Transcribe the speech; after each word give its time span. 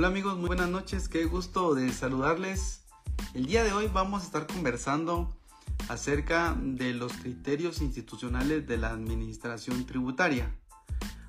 Hola 0.00 0.08
amigos, 0.08 0.38
muy 0.38 0.46
buenas 0.46 0.70
noches, 0.70 1.10
qué 1.10 1.26
gusto 1.26 1.74
de 1.74 1.92
saludarles. 1.92 2.86
El 3.34 3.44
día 3.44 3.64
de 3.64 3.74
hoy 3.74 3.86
vamos 3.92 4.22
a 4.22 4.24
estar 4.24 4.46
conversando 4.46 5.36
acerca 5.90 6.56
de 6.58 6.94
los 6.94 7.12
criterios 7.12 7.82
institucionales 7.82 8.66
de 8.66 8.78
la 8.78 8.92
administración 8.92 9.84
tributaria. 9.84 10.56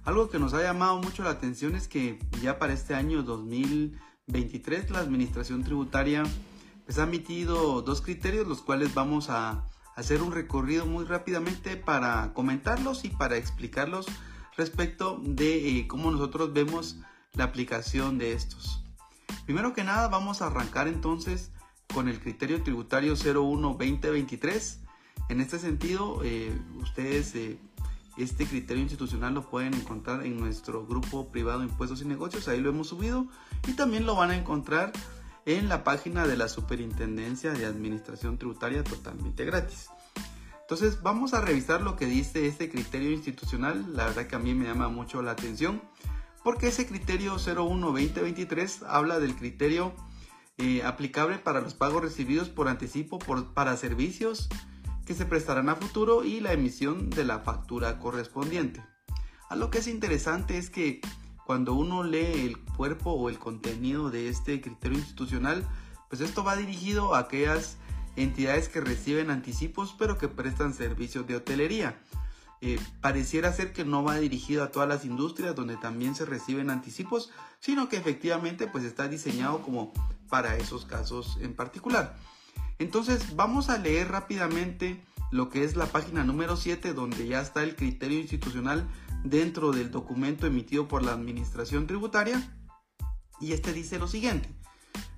Algo 0.05 0.30
que 0.30 0.39
nos 0.39 0.54
ha 0.54 0.63
llamado 0.63 1.02
mucho 1.02 1.21
la 1.21 1.31
atención 1.31 1.76
es 1.76 1.89
que 1.89 2.18
ya 2.41 2.59
para 2.59 2.71
este 2.71 2.95
año 2.95 3.23
2023 3.23 4.90
la 4.90 4.99
administración 4.99 5.66
tributaria 5.66 6.23
pues, 6.85 6.98
ha 6.98 7.03
emitido 7.03 7.81
dos 7.81 8.02
criterios 8.02 8.48
los 8.48 8.62
cuales 8.62 8.94
vamos 8.94 9.30
a 9.30 9.66
hacer 9.98 10.22
un 10.22 10.31
recorrido 10.31 10.85
muy 10.85 11.03
rápidamente 11.03 11.76
para 11.76 12.34
comentarlos 12.34 13.03
y 13.03 13.09
para 13.09 13.35
explicarlos 13.35 14.05
respecto 14.55 15.20
de 15.22 15.77
eh, 15.77 15.88
cómo 15.90 16.09
nosotros 16.09 16.53
vemos 16.53 17.02
la 17.34 17.45
aplicación 17.45 18.17
de 18.17 18.34
estos. 18.34 18.84
Primero 19.45 19.73
que 19.73 19.84
nada 19.84 20.08
vamos 20.08 20.41
a 20.41 20.48
arrancar 20.48 20.88
entonces 20.88 21.52
con 21.94 22.07
el 22.07 22.20
criterio 22.20 22.63
tributario 22.63 23.16
01-2023. 23.16 24.77
En 25.30 25.41
este 25.41 25.59
sentido, 25.59 26.21
eh, 26.23 26.52
ustedes 26.81 27.35
eh, 27.35 27.57
este 28.17 28.45
criterio 28.45 28.84
institucional 28.84 29.34
lo 29.34 29.49
pueden 29.49 29.73
encontrar 29.73 30.26
en 30.26 30.38
nuestro 30.40 30.85
grupo 30.85 31.30
privado 31.31 31.63
Impuestos 31.63 32.02
y 32.02 32.05
Negocios, 32.05 32.48
ahí 32.48 32.59
lo 32.59 32.70
hemos 32.70 32.90
subido 32.90 33.27
y 33.68 33.73
también 33.73 34.05
lo 34.05 34.16
van 34.16 34.32
a 34.32 34.35
encontrar 34.35 34.91
en 35.45 35.70
la 35.70 35.84
página 35.84 36.27
de 36.27 36.38
la 36.38 36.48
Superintendencia 36.48 37.52
de 37.52 37.66
Administración 37.66 38.38
Tributaria 38.38 38.84
totalmente 38.84 39.45
gratis. 39.45 39.88
Entonces 40.62 41.02
vamos 41.02 41.34
a 41.34 41.41
revisar 41.41 41.82
lo 41.82 41.95
que 41.95 42.05
dice 42.05 42.48
este 42.48 42.70
criterio 42.70 43.12
institucional, 43.12 43.93
la 43.95 44.05
verdad 44.05 44.27
que 44.27 44.35
a 44.35 44.40
mí 44.40 44.54
me 44.54 44.66
llama 44.66 44.87
mucho 44.90 45.21
la 45.21 45.32
atención, 45.32 45.82
porque 46.43 46.67
ese 46.67 46.87
criterio 46.87 47.35
01-2023 47.35 48.85
habla 48.87 49.20
del 49.20 49.35
criterio 49.35 49.93
eh, 50.57 50.84
aplicable 50.84 51.37
para 51.37 51.61
los 51.61 51.73
pagos 51.73 52.01
recibidos 52.01 52.49
por 52.49 52.67
anticipo 52.67 53.20
para 53.53 53.77
servicios 53.77 54.49
que 55.05 55.13
se 55.13 55.25
prestarán 55.25 55.69
a 55.69 55.75
futuro 55.75 56.23
y 56.23 56.39
la 56.39 56.53
emisión 56.53 57.09
de 57.09 57.25
la 57.25 57.39
factura 57.39 57.99
correspondiente. 57.99 58.84
A 59.49 59.55
lo 59.55 59.69
que 59.69 59.79
es 59.79 59.87
interesante 59.87 60.57
es 60.57 60.69
que 60.69 61.01
cuando 61.45 61.73
uno 61.73 62.03
lee 62.03 62.45
el 62.45 62.57
cuerpo 62.59 63.12
o 63.12 63.29
el 63.29 63.39
contenido 63.39 64.09
de 64.09 64.29
este 64.29 64.62
criterio 64.62 64.97
institucional, 64.97 65.67
pues 66.09 66.22
esto 66.22 66.44
va 66.44 66.56
dirigido 66.56 67.16
a 67.16 67.19
aquellas 67.19 67.78
entidades 68.16 68.69
que 68.69 68.81
reciben 68.81 69.31
anticipos 69.31 69.95
pero 69.97 70.17
que 70.17 70.28
prestan 70.28 70.73
servicios 70.73 71.28
de 71.28 71.35
hotelería. 71.35 72.00
Eh, 72.63 72.79
pareciera 73.01 73.51
ser 73.51 73.73
que 73.73 73.84
no 73.84 74.03
va 74.03 74.19
dirigido 74.19 74.63
a 74.63 74.72
todas 74.72 74.88
las 74.88 75.03
industrias 75.03 75.56
donde 75.56 75.78
también 75.78 76.13
se 76.13 76.25
reciben 76.25 76.69
anticipos, 76.69 77.31
sino 77.59 77.90
que 77.90 77.97
efectivamente 77.97 78.68
pues 78.68 78.84
está 78.84 79.07
diseñado 79.07 79.63
como 79.63 79.91
para 80.29 80.56
esos 80.57 80.85
casos 80.85 81.40
en 81.41 81.56
particular. 81.56 82.16
Entonces 82.78 83.35
vamos 83.35 83.69
a 83.69 83.79
leer 83.79 84.09
rápidamente 84.09 85.03
lo 85.31 85.50
que 85.50 85.63
es 85.63 85.75
la 85.75 85.88
página 85.88 86.23
número 86.23 86.56
7 86.56 86.94
donde 86.94 87.28
ya 87.28 87.41
está 87.41 87.63
el 87.63 87.75
criterio 87.75 88.19
institucional 88.19 88.88
dentro 89.23 89.72
del 89.72 89.90
documento 89.90 90.46
emitido 90.46 90.88
por 90.88 91.01
la 91.01 91.13
Administración 91.13 91.88
Tributaria 91.88 92.56
y 93.40 93.53
este 93.53 93.73
dice 93.73 93.97
lo 93.97 94.07
siguiente. 94.07 94.50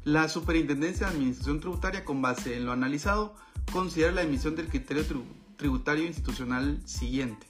La 0.05 0.29
Superintendencia 0.29 1.07
de 1.07 1.13
Administración 1.13 1.59
Tributaria 1.59 2.05
con 2.05 2.21
base 2.21 2.55
en 2.55 2.65
lo 2.65 2.71
analizado 2.71 3.35
considera 3.73 4.13
la 4.13 4.21
emisión 4.21 4.55
del 4.55 4.69
criterio 4.69 5.05
tributario 5.05 5.42
institucional 6.05 6.81
siguiente. 6.85 7.47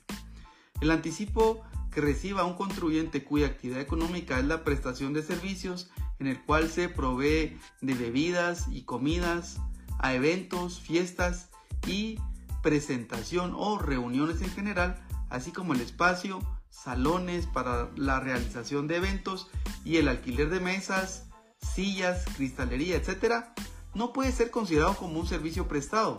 El 0.82 0.92
anticipo 0.92 1.64
que 1.92 2.02
reciba 2.02 2.44
un 2.44 2.56
contribuyente 2.56 3.24
cuya 3.24 3.48
actividad 3.48 3.80
económica 3.80 4.40
es 4.40 4.46
la 4.46 4.64
prestación 4.64 5.14
de 5.14 5.24
servicios 5.24 5.92
en 6.20 6.28
el 6.28 6.42
cual 6.42 6.70
se 6.70 6.90
provee 6.90 7.58
de 7.82 7.94
bebidas 7.94 8.68
y 8.72 8.84
comidas 8.84 9.60
a 10.00 10.14
eventos, 10.14 10.80
fiestas 10.80 11.50
y 11.88 12.20
presentación 12.62 13.54
o 13.56 13.78
reuniones 13.78 14.42
en 14.42 14.50
general, 14.50 15.06
así 15.30 15.52
como 15.52 15.74
el 15.74 15.82
espacio, 15.82 16.40
salones 16.70 17.46
para 17.46 17.92
la 17.96 18.20
realización 18.20 18.88
de 18.88 18.98
eventos 18.98 19.50
y 19.86 19.98
el 19.98 20.08
alquiler 20.08 20.50
de 20.50 20.60
mesas, 20.60 21.28
sillas, 21.76 22.26
cristalería, 22.36 22.96
etc., 22.96 23.46
no 23.94 24.12
puede 24.12 24.32
ser 24.32 24.50
considerado 24.50 24.96
como 24.96 25.20
un 25.20 25.28
servicio 25.28 25.68
prestado, 25.68 26.16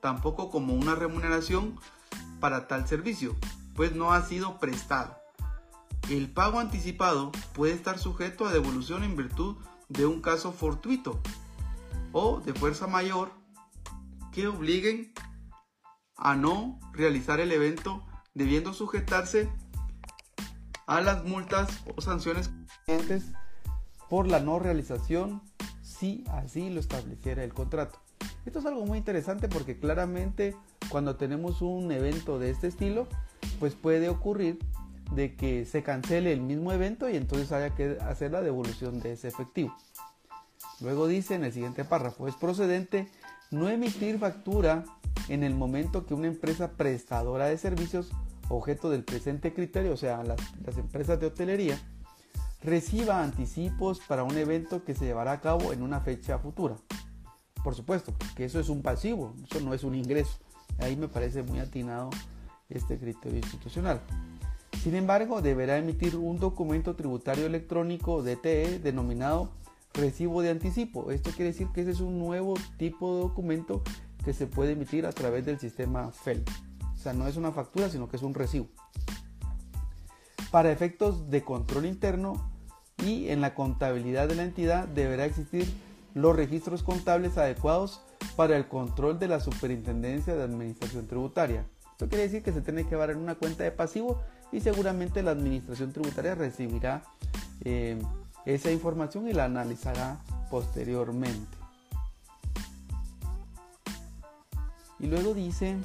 tampoco 0.00 0.50
como 0.50 0.74
una 0.74 0.94
remuneración 0.94 1.78
para 2.40 2.68
tal 2.68 2.86
servicio, 2.86 3.36
pues 3.74 3.94
no 3.94 4.12
ha 4.12 4.22
sido 4.22 4.58
prestado. 4.58 5.16
El 6.08 6.30
pago 6.30 6.60
anticipado 6.60 7.32
puede 7.52 7.72
estar 7.72 7.98
sujeto 7.98 8.46
a 8.46 8.52
devolución 8.52 9.02
en 9.02 9.16
virtud 9.16 9.56
de 9.88 10.06
un 10.06 10.20
caso 10.20 10.52
fortuito 10.52 11.20
o 12.12 12.40
de 12.40 12.54
fuerza 12.54 12.86
mayor 12.86 13.32
que 14.32 14.46
obliguen 14.46 15.12
a 16.16 16.34
no 16.34 16.78
realizar 16.92 17.40
el 17.40 17.52
evento 17.52 18.04
debiendo 18.34 18.72
sujetarse 18.72 19.50
a 20.86 21.00
las 21.00 21.24
multas 21.24 21.82
o 21.96 22.00
sanciones 22.00 22.50
por 24.08 24.28
la 24.28 24.40
no 24.40 24.58
realización 24.58 25.42
si 25.82 26.24
así 26.28 26.70
lo 26.70 26.80
estableciera 26.80 27.42
el 27.42 27.52
contrato. 27.52 28.05
Esto 28.44 28.60
es 28.60 28.66
algo 28.66 28.86
muy 28.86 28.98
interesante 28.98 29.48
porque 29.48 29.78
claramente 29.78 30.56
cuando 30.88 31.16
tenemos 31.16 31.62
un 31.62 31.90
evento 31.90 32.38
de 32.38 32.50
este 32.50 32.68
estilo, 32.68 33.08
pues 33.58 33.74
puede 33.74 34.08
ocurrir 34.08 34.58
de 35.12 35.34
que 35.34 35.64
se 35.66 35.82
cancele 35.82 36.32
el 36.32 36.40
mismo 36.40 36.72
evento 36.72 37.08
y 37.08 37.16
entonces 37.16 37.52
haya 37.52 37.74
que 37.74 37.98
hacer 38.00 38.32
la 38.32 38.42
devolución 38.42 39.00
de 39.00 39.12
ese 39.12 39.28
efectivo. 39.28 39.74
Luego 40.80 41.06
dice 41.06 41.34
en 41.34 41.44
el 41.44 41.52
siguiente 41.52 41.84
párrafo, 41.84 42.28
es 42.28 42.34
procedente 42.34 43.08
no 43.50 43.68
emitir 43.68 44.18
factura 44.18 44.84
en 45.28 45.42
el 45.42 45.54
momento 45.54 46.06
que 46.06 46.14
una 46.14 46.26
empresa 46.26 46.72
prestadora 46.72 47.46
de 47.46 47.58
servicios, 47.58 48.10
objeto 48.48 48.90
del 48.90 49.04
presente 49.04 49.52
criterio, 49.52 49.92
o 49.92 49.96
sea, 49.96 50.22
las, 50.22 50.38
empresas 50.76 51.18
de 51.18 51.26
hotelería, 51.26 51.78
reciba 52.62 53.22
anticipos 53.22 54.00
para 54.06 54.24
un 54.24 54.36
evento 54.36 54.84
que 54.84 54.94
se 54.94 55.04
llevará 55.04 55.32
a 55.32 55.40
cabo 55.40 55.72
en 55.72 55.82
una 55.82 56.00
fecha 56.00 56.38
futura. 56.38 56.76
Por 57.66 57.74
supuesto, 57.74 58.14
que 58.36 58.44
eso 58.44 58.60
es 58.60 58.68
un 58.68 58.80
pasivo, 58.80 59.34
eso 59.50 59.58
no 59.60 59.74
es 59.74 59.82
un 59.82 59.96
ingreso. 59.96 60.38
Ahí 60.78 60.94
me 60.94 61.08
parece 61.08 61.42
muy 61.42 61.58
atinado 61.58 62.10
este 62.68 62.96
criterio 62.96 63.38
institucional. 63.38 64.00
Sin 64.84 64.94
embargo, 64.94 65.42
deberá 65.42 65.76
emitir 65.76 66.14
un 66.14 66.38
documento 66.38 66.94
tributario 66.94 67.44
electrónico 67.44 68.22
DTE 68.22 68.78
denominado 68.78 69.50
recibo 69.94 70.42
de 70.42 70.50
anticipo. 70.50 71.10
Esto 71.10 71.30
quiere 71.30 71.50
decir 71.50 71.66
que 71.74 71.80
ese 71.80 71.90
es 71.90 71.98
un 71.98 72.20
nuevo 72.20 72.54
tipo 72.76 73.16
de 73.16 73.22
documento 73.22 73.82
que 74.24 74.32
se 74.32 74.46
puede 74.46 74.74
emitir 74.74 75.04
a 75.04 75.10
través 75.10 75.44
del 75.44 75.58
sistema 75.58 76.12
FEL. 76.12 76.44
O 76.94 76.96
sea, 76.96 77.14
no 77.14 77.26
es 77.26 77.36
una 77.36 77.50
factura, 77.50 77.88
sino 77.88 78.08
que 78.08 78.14
es 78.14 78.22
un 78.22 78.34
recibo. 78.34 78.68
Para 80.52 80.70
efectos 80.70 81.30
de 81.30 81.42
control 81.42 81.86
interno 81.86 82.48
y 83.04 83.26
en 83.30 83.40
la 83.40 83.56
contabilidad 83.56 84.28
de 84.28 84.36
la 84.36 84.44
entidad 84.44 84.86
deberá 84.86 85.24
existir 85.24 85.66
los 86.16 86.34
registros 86.34 86.82
contables 86.82 87.36
adecuados 87.36 88.00
para 88.36 88.56
el 88.56 88.66
control 88.66 89.18
de 89.18 89.28
la 89.28 89.38
Superintendencia 89.38 90.34
de 90.34 90.44
Administración 90.44 91.06
Tributaria. 91.06 91.66
Esto 91.92 92.08
quiere 92.08 92.24
decir 92.24 92.42
que 92.42 92.52
se 92.52 92.62
tiene 92.62 92.84
que 92.84 92.90
llevar 92.90 93.10
en 93.10 93.18
una 93.18 93.34
cuenta 93.34 93.64
de 93.64 93.70
pasivo 93.70 94.22
y 94.50 94.60
seguramente 94.60 95.22
la 95.22 95.32
Administración 95.32 95.92
Tributaria 95.92 96.34
recibirá 96.34 97.02
eh, 97.64 98.00
esa 98.46 98.70
información 98.72 99.28
y 99.28 99.34
la 99.34 99.44
analizará 99.44 100.18
posteriormente. 100.50 101.58
Y 104.98 105.08
luego 105.08 105.34
dice, 105.34 105.76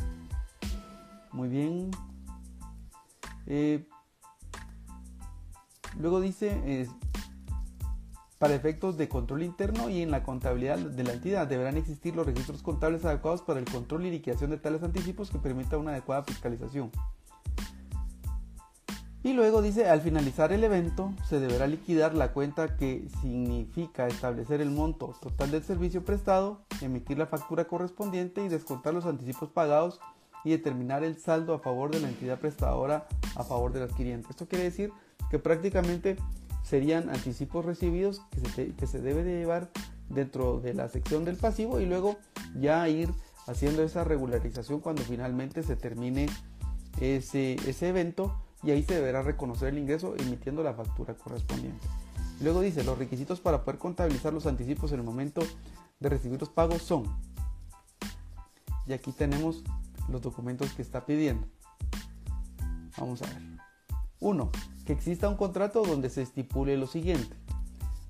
muy 1.34 1.50
bien, 1.50 1.92
eh, 3.48 3.86
luego 6.00 6.22
dice, 6.22 6.88
para 8.42 8.56
efectos 8.56 8.98
de 8.98 9.08
control 9.08 9.44
interno 9.44 9.92
y 9.92 10.02
en 10.02 10.10
la 10.10 10.24
contabilidad 10.24 10.80
de 10.80 11.04
la 11.04 11.14
entidad 11.14 11.46
deberán 11.46 11.78
existir 11.78 12.16
los 12.16 12.26
registros 12.26 12.64
contables 12.64 13.06
adecuados 13.06 13.44
para 13.44 13.60
el 13.60 13.66
control 13.66 14.08
y 14.08 14.10
liquidación 14.10 14.50
de 14.50 14.58
tales 14.58 14.82
anticipos 14.82 15.30
que 15.30 15.38
permita 15.38 15.78
una 15.78 15.92
adecuada 15.92 16.24
fiscalización. 16.24 16.90
Y 19.22 19.34
luego 19.34 19.62
dice, 19.62 19.88
al 19.88 20.02
finalizar 20.02 20.52
el 20.52 20.64
evento 20.64 21.14
se 21.30 21.40
deberá 21.40 21.68
liquidar 21.68 22.16
la 22.16 22.34
cuenta 22.34 22.78
que 22.78 23.08
significa 23.22 24.08
establecer 24.08 24.60
el 24.60 24.72
monto 24.72 25.14
total 25.22 25.52
del 25.52 25.62
servicio 25.62 26.04
prestado, 26.04 26.64
emitir 26.82 27.20
la 27.20 27.28
factura 27.28 27.66
correspondiente 27.66 28.44
y 28.44 28.50
descontar 28.50 28.96
los 28.96 29.06
anticipos 29.06 29.50
pagados 29.50 30.00
y 30.44 30.50
determinar 30.50 31.04
el 31.04 31.16
saldo 31.20 31.54
a 31.54 31.60
favor 31.60 31.92
de 31.92 32.00
la 32.00 32.10
entidad 32.10 32.40
prestadora 32.40 33.08
a 33.36 33.44
favor 33.44 33.72
del 33.72 33.84
adquiriente. 33.84 34.30
Esto 34.32 34.48
quiere 34.48 34.64
decir 34.64 34.92
que 35.30 35.38
prácticamente 35.38 36.18
serían 36.64 37.10
anticipos 37.10 37.66
recibidos 37.66 38.22
que 38.78 38.88
se, 38.88 39.02
debe 39.02 39.24
de 39.24 39.40
llevar 39.40 39.70
dentro 40.10 40.60
de 40.60 40.74
la 40.74 40.88
sección 40.90 41.26
del 41.26 41.38
pasivo 41.38 41.80
y 41.80 41.86
luego 41.86 42.18
ya 42.60 42.88
ir 42.90 43.10
haciendo 43.48 43.84
esa 43.84 44.04
regularización 44.04 44.80
cuando 44.80 45.02
finalmente 45.04 45.64
se 45.64 45.76
termine 45.76 46.28
ese, 47.00 47.56
ese 47.68 47.90
evento 47.90 48.36
y 48.64 48.72
ahí 48.72 48.84
se 48.84 48.96
deberá 48.96 49.22
reconocer 49.22 49.70
el 49.70 49.80
ingreso 49.80 50.16
emitiendo 50.18 50.64
la 50.64 50.74
factura 50.74 51.16
correspondiente. 51.16 51.88
Luego 52.42 52.62
dice, 52.62 52.84
los 52.84 52.98
requisitos 52.98 53.40
para 53.40 53.64
poder 53.64 53.80
contabilizar 53.80 54.34
los 54.34 54.48
anticipos 54.48 54.92
en 54.92 55.00
el 55.00 55.06
momento 55.06 55.42
de 56.00 56.10
recibir 56.10 56.40
los 56.40 56.50
pagos 56.50 56.82
son, 56.82 57.04
y 58.88 58.94
aquí 58.94 59.12
tenemos 59.12 59.64
los 60.10 60.22
documentos 60.22 60.72
que 60.74 60.82
está 60.82 61.06
pidiendo. 61.06 61.48
Vamos 62.98 63.22
a 63.22 63.28
ver. 63.28 63.51
1. 64.22 64.50
Que 64.86 64.94
exista 64.94 65.28
un 65.28 65.36
contrato 65.36 65.84
donde 65.84 66.10
se 66.10 66.22
estipule 66.22 66.78
lo 66.78 66.88
siguiente. 66.88 67.36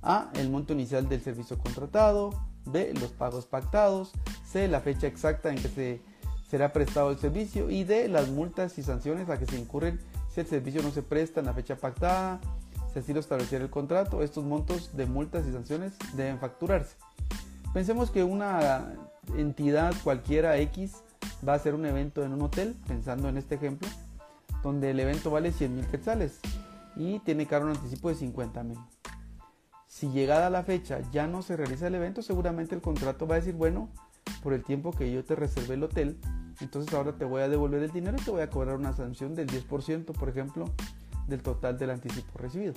A. 0.04 0.30
El 0.36 0.52
monto 0.52 0.74
inicial 0.74 1.10
del 1.10 1.22
servicio 1.22 1.58
contratado. 1.58 2.30
B. 2.66 2.94
Los 2.94 3.12
pagos 3.12 3.48
pactados. 3.48 4.12
C. 4.46 4.68
La 4.68 4.82
fecha 4.82 5.08
exacta 5.08 5.50
en 5.50 5.56
que 5.56 5.70
se 5.70 6.02
será 6.50 6.72
prestado 6.72 7.10
el 7.10 7.18
servicio. 7.18 7.72
Y 7.72 7.84
D. 7.84 8.08
Las 8.08 8.30
multas 8.30 8.78
y 8.78 8.84
sanciones 8.84 9.30
a 9.30 9.40
que 9.40 9.48
se 9.48 9.58
incurren 9.58 10.00
si 10.34 10.42
el 10.42 10.48
servicio 10.48 10.84
no 10.84 10.92
se 10.92 11.02
presta 11.02 11.40
en 11.40 11.48
la 11.48 11.54
fecha 11.54 11.76
pactada. 11.76 12.40
Si 12.94 13.00
así 13.00 13.14
lo 13.14 13.22
estableciera 13.22 13.64
el 13.64 13.72
contrato, 13.72 14.22
estos 14.22 14.44
montos 14.44 14.96
de 14.96 15.06
multas 15.06 15.48
y 15.48 15.52
sanciones 15.52 15.94
deben 16.14 16.40
facturarse. 16.40 16.96
Pensemos 17.74 18.12
que 18.12 18.24
una 18.24 18.94
entidad 19.38 19.94
cualquiera 20.04 20.58
X 20.58 20.96
va 21.48 21.54
a 21.54 21.56
hacer 21.56 21.74
un 21.74 21.86
evento 21.86 22.24
en 22.24 22.34
un 22.34 22.42
hotel, 22.42 22.76
pensando 22.88 23.30
en 23.30 23.38
este 23.38 23.56
ejemplo, 23.56 23.88
donde 24.64 24.92
el 24.92 25.00
evento 25.00 25.32
vale 25.32 25.52
100 25.52 25.76
mil 25.76 25.88
quetzales 25.88 26.40
y 26.96 27.20
tiene 27.20 27.46
que 27.46 27.56
dar 27.56 27.64
un 27.64 27.72
anticipo 27.72 28.10
de 28.10 28.16
50 28.16 28.64
mil. 28.64 28.78
Si 29.88 30.10
llegada 30.10 30.50
la 30.50 30.64
fecha 30.64 31.00
ya 31.12 31.28
no 31.28 31.42
se 31.42 31.58
realiza 31.58 31.88
el 31.88 31.96
evento, 31.96 32.22
seguramente 32.22 32.76
el 32.76 32.82
contrato 32.82 33.28
va 33.28 33.36
a 33.36 33.40
decir, 33.40 33.56
bueno, 33.56 33.90
por 34.42 34.54
el 34.54 34.64
tiempo 34.64 34.92
que 34.92 35.12
yo 35.12 35.24
te 35.24 35.36
reservé 35.36 35.74
el 35.74 35.84
hotel, 35.84 36.18
entonces 36.62 36.94
ahora 36.94 37.18
te 37.18 37.26
voy 37.26 37.42
a 37.42 37.50
devolver 37.50 37.84
el 37.84 37.92
dinero 37.92 38.18
y 38.20 38.24
te 38.24 38.32
voy 38.32 38.42
a 38.42 38.50
cobrar 38.50 38.78
una 38.78 38.94
sanción 38.94 39.36
del 39.36 39.48
10%, 39.48 40.14
por 40.14 40.30
ejemplo, 40.30 40.70
del 41.28 41.42
total 41.42 41.78
del 41.78 41.90
anticipo 41.90 42.38
recibido. 42.38 42.74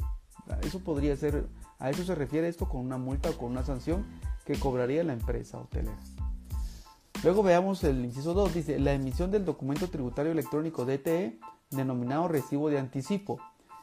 Eso 0.63 0.81
podría 0.81 1.17
ser, 1.17 1.47
a 1.79 1.91
eso 1.91 2.05
se 2.05 2.15
refiere 2.15 2.49
esto 2.49 2.69
con 2.69 2.81
una 2.81 2.99
multa 2.99 3.31
o 3.31 3.37
con 3.37 3.51
una 3.51 3.63
sanción 3.63 4.05
que 4.45 4.59
cobraría 4.59 5.05
la 5.05 5.13
empresa 5.13 5.59
hotelera. 5.59 5.99
Luego 7.23 7.43
veamos 7.43 7.83
el 7.85 8.05
inciso 8.05 8.35
2, 8.35 8.55
dice 8.55 8.79
la 8.79 8.93
emisión 8.93 9.31
del 9.31 9.45
documento 9.45 9.89
tributario 9.89 10.33
electrónico 10.33 10.85
DTE 10.85 11.39
denominado 11.77 12.29
recibo 12.29 12.71
de 12.71 12.79
anticipo, 12.79 13.39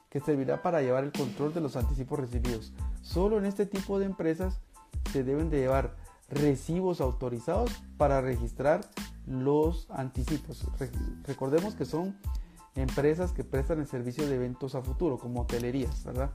que 0.09 0.19
servirá 0.19 0.61
para 0.61 0.81
llevar 0.81 1.03
el 1.03 1.11
control 1.11 1.53
de 1.53 1.61
los 1.61 1.75
anticipos 1.75 2.19
recibidos. 2.19 2.73
Solo 3.01 3.37
en 3.37 3.45
este 3.45 3.65
tipo 3.65 3.97
de 3.97 4.05
empresas 4.05 4.59
se 5.11 5.23
deben 5.23 5.49
de 5.49 5.59
llevar 5.59 5.95
recibos 6.29 7.01
autorizados 7.01 7.71
para 7.97 8.21
registrar 8.21 8.81
los 9.25 9.89
anticipos. 9.89 10.65
Recordemos 11.23 11.75
que 11.75 11.85
son 11.85 12.17
empresas 12.75 13.31
que 13.31 13.43
prestan 13.43 13.79
el 13.79 13.87
servicio 13.87 14.27
de 14.27 14.35
eventos 14.35 14.75
a 14.75 14.81
futuro, 14.81 15.17
como 15.17 15.41
hotelerías, 15.41 16.03
¿verdad? 16.03 16.31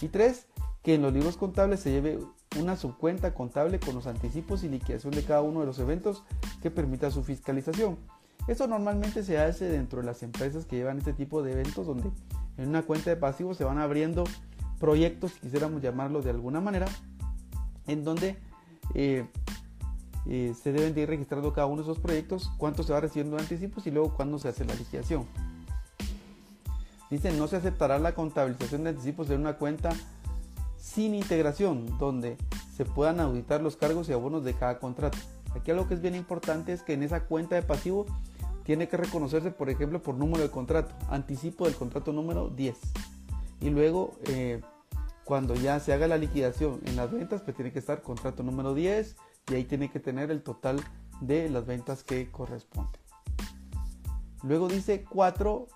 Y 0.00 0.08
tres, 0.08 0.46
que 0.82 0.94
en 0.94 1.02
los 1.02 1.12
libros 1.12 1.36
contables 1.36 1.80
se 1.80 1.90
lleve 1.90 2.18
una 2.58 2.76
subcuenta 2.76 3.34
contable 3.34 3.78
con 3.80 3.94
los 3.94 4.06
anticipos 4.06 4.62
y 4.64 4.68
liquidación 4.68 5.12
de 5.12 5.24
cada 5.24 5.42
uno 5.42 5.60
de 5.60 5.66
los 5.66 5.78
eventos 5.78 6.22
que 6.60 6.70
permita 6.70 7.10
su 7.10 7.22
fiscalización. 7.22 7.98
Esto 8.48 8.66
normalmente 8.66 9.22
se 9.22 9.38
hace 9.38 9.66
dentro 9.66 10.00
de 10.00 10.06
las 10.06 10.22
empresas 10.22 10.64
que 10.66 10.76
llevan 10.76 10.98
este 10.98 11.12
tipo 11.12 11.42
de 11.42 11.52
eventos 11.52 11.86
donde 11.86 12.10
en 12.58 12.68
una 12.68 12.82
cuenta 12.82 13.10
de 13.10 13.16
pasivos 13.16 13.56
se 13.56 13.64
van 13.64 13.78
abriendo 13.78 14.24
proyectos, 14.80 15.32
quisiéramos 15.40 15.80
llamarlo 15.80 16.22
de 16.22 16.30
alguna 16.30 16.60
manera, 16.60 16.86
en 17.86 18.02
donde 18.04 18.36
eh, 18.94 19.26
eh, 20.26 20.54
se 20.60 20.72
deben 20.72 20.94
de 20.94 21.02
ir 21.02 21.08
registrando 21.08 21.52
cada 21.52 21.66
uno 21.66 21.76
de 21.76 21.82
esos 21.82 21.98
proyectos, 21.98 22.50
cuánto 22.58 22.82
se 22.82 22.92
va 22.92 23.00
recibiendo 23.00 23.36
de 23.36 23.42
anticipos 23.42 23.86
y 23.86 23.90
luego 23.90 24.14
cuándo 24.14 24.38
se 24.38 24.48
hace 24.48 24.64
la 24.64 24.74
liquidación. 24.74 25.24
Dice, 27.10 27.30
no 27.32 27.46
se 27.46 27.56
aceptará 27.56 27.98
la 27.98 28.14
contabilización 28.14 28.84
de 28.84 28.90
anticipos 28.90 29.30
en 29.30 29.40
una 29.40 29.54
cuenta 29.54 29.90
sin 30.78 31.14
integración, 31.14 31.98
donde 31.98 32.36
se 32.76 32.84
puedan 32.84 33.20
auditar 33.20 33.62
los 33.62 33.76
cargos 33.76 34.08
y 34.08 34.12
abonos 34.12 34.44
de 34.44 34.54
cada 34.54 34.78
contrato. 34.78 35.18
Aquí 35.54 35.70
algo 35.70 35.88
que 35.88 35.94
es 35.94 36.00
bien 36.00 36.14
importante 36.14 36.72
es 36.72 36.82
que 36.82 36.94
en 36.94 37.02
esa 37.02 37.24
cuenta 37.24 37.54
de 37.54 37.62
pasivo 37.62 38.06
tiene 38.64 38.88
que 38.88 38.96
reconocerse, 38.96 39.50
por 39.50 39.70
ejemplo, 39.70 40.02
por 40.02 40.14
número 40.14 40.42
de 40.42 40.50
contrato, 40.50 40.94
anticipo 41.08 41.64
del 41.64 41.74
contrato 41.74 42.12
número 42.12 42.48
10. 42.48 42.76
Y 43.60 43.70
luego, 43.70 44.14
eh, 44.26 44.60
cuando 45.24 45.54
ya 45.54 45.80
se 45.80 45.92
haga 45.92 46.06
la 46.08 46.16
liquidación 46.16 46.80
en 46.84 46.96
las 46.96 47.10
ventas, 47.10 47.42
pues 47.42 47.56
tiene 47.56 47.72
que 47.72 47.78
estar 47.78 48.02
contrato 48.02 48.42
número 48.42 48.74
10 48.74 49.16
y 49.50 49.54
ahí 49.54 49.64
tiene 49.64 49.90
que 49.90 50.00
tener 50.00 50.30
el 50.30 50.42
total 50.42 50.80
de 51.20 51.48
las 51.48 51.66
ventas 51.66 52.02
que 52.02 52.30
corresponden. 52.30 53.00
Luego 54.42 54.68
dice 54.68 55.04
4 55.08 55.68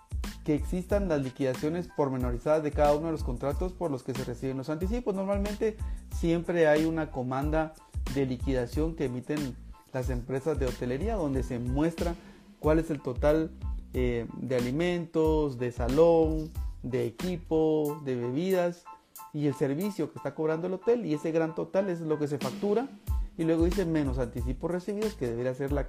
que 0.45 0.55
existan 0.55 1.09
las 1.09 1.23
liquidaciones 1.23 1.89
pormenorizadas 1.89 2.63
de 2.63 2.71
cada 2.71 2.95
uno 2.95 3.07
de 3.07 3.13
los 3.13 3.25
contratos 3.25 3.73
por 3.73 3.91
los 3.91 4.05
que 4.05 4.15
se 4.15 4.25
reciben 4.25 4.57
los 4.57 4.71
anticipos. 4.71 5.15
Normalmente 5.15 5.77
siempre 6.15 6.69
hay 6.69 6.85
una 6.85 7.11
comanda 7.11 7.75
de 8.15 8.27
liquidación 8.27 8.95
que 8.95 9.07
emiten 9.07 9.57
las 9.97 10.11
empresas 10.11 10.59
de 10.59 10.67
hotelería 10.67 11.15
donde 11.15 11.43
se 11.43 11.59
muestra 11.59 12.15
cuál 12.59 12.79
es 12.79 12.91
el 12.91 13.01
total 13.01 13.51
eh, 13.95 14.27
de 14.37 14.55
alimentos, 14.55 15.59
de 15.59 15.73
salón, 15.73 16.51
de 16.83 17.07
equipo, 17.07 18.03
de 18.05 18.15
bebidas 18.15 18.85
y 19.33 19.47
el 19.47 19.55
servicio 19.55 20.13
que 20.13 20.19
está 20.19 20.35
cobrando 20.35 20.67
el 20.67 20.75
hotel 20.75 21.07
y 21.07 21.15
ese 21.15 21.33
gran 21.33 21.55
total 21.55 21.89
es 21.89 22.03
lo 22.03 22.19
que 22.19 22.29
se 22.29 22.37
factura 22.37 22.91
y 23.39 23.45
luego 23.45 23.65
dice 23.65 23.87
menos 23.87 24.19
anticipos 24.19 24.71
recibidos 24.71 25.15
que 25.15 25.29
debería 25.29 25.55
ser 25.55 25.73
la, 25.73 25.87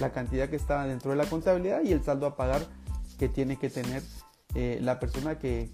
la 0.00 0.12
cantidad 0.12 0.50
que 0.50 0.56
está 0.56 0.86
dentro 0.86 1.12
de 1.12 1.16
la 1.16 1.24
contabilidad 1.24 1.82
y 1.82 1.92
el 1.92 2.04
saldo 2.04 2.26
a 2.26 2.36
pagar 2.36 2.60
que 3.18 3.30
tiene 3.30 3.56
que 3.56 3.70
tener 3.70 4.02
eh, 4.54 4.80
la 4.82 5.00
persona 5.00 5.38
que 5.38 5.70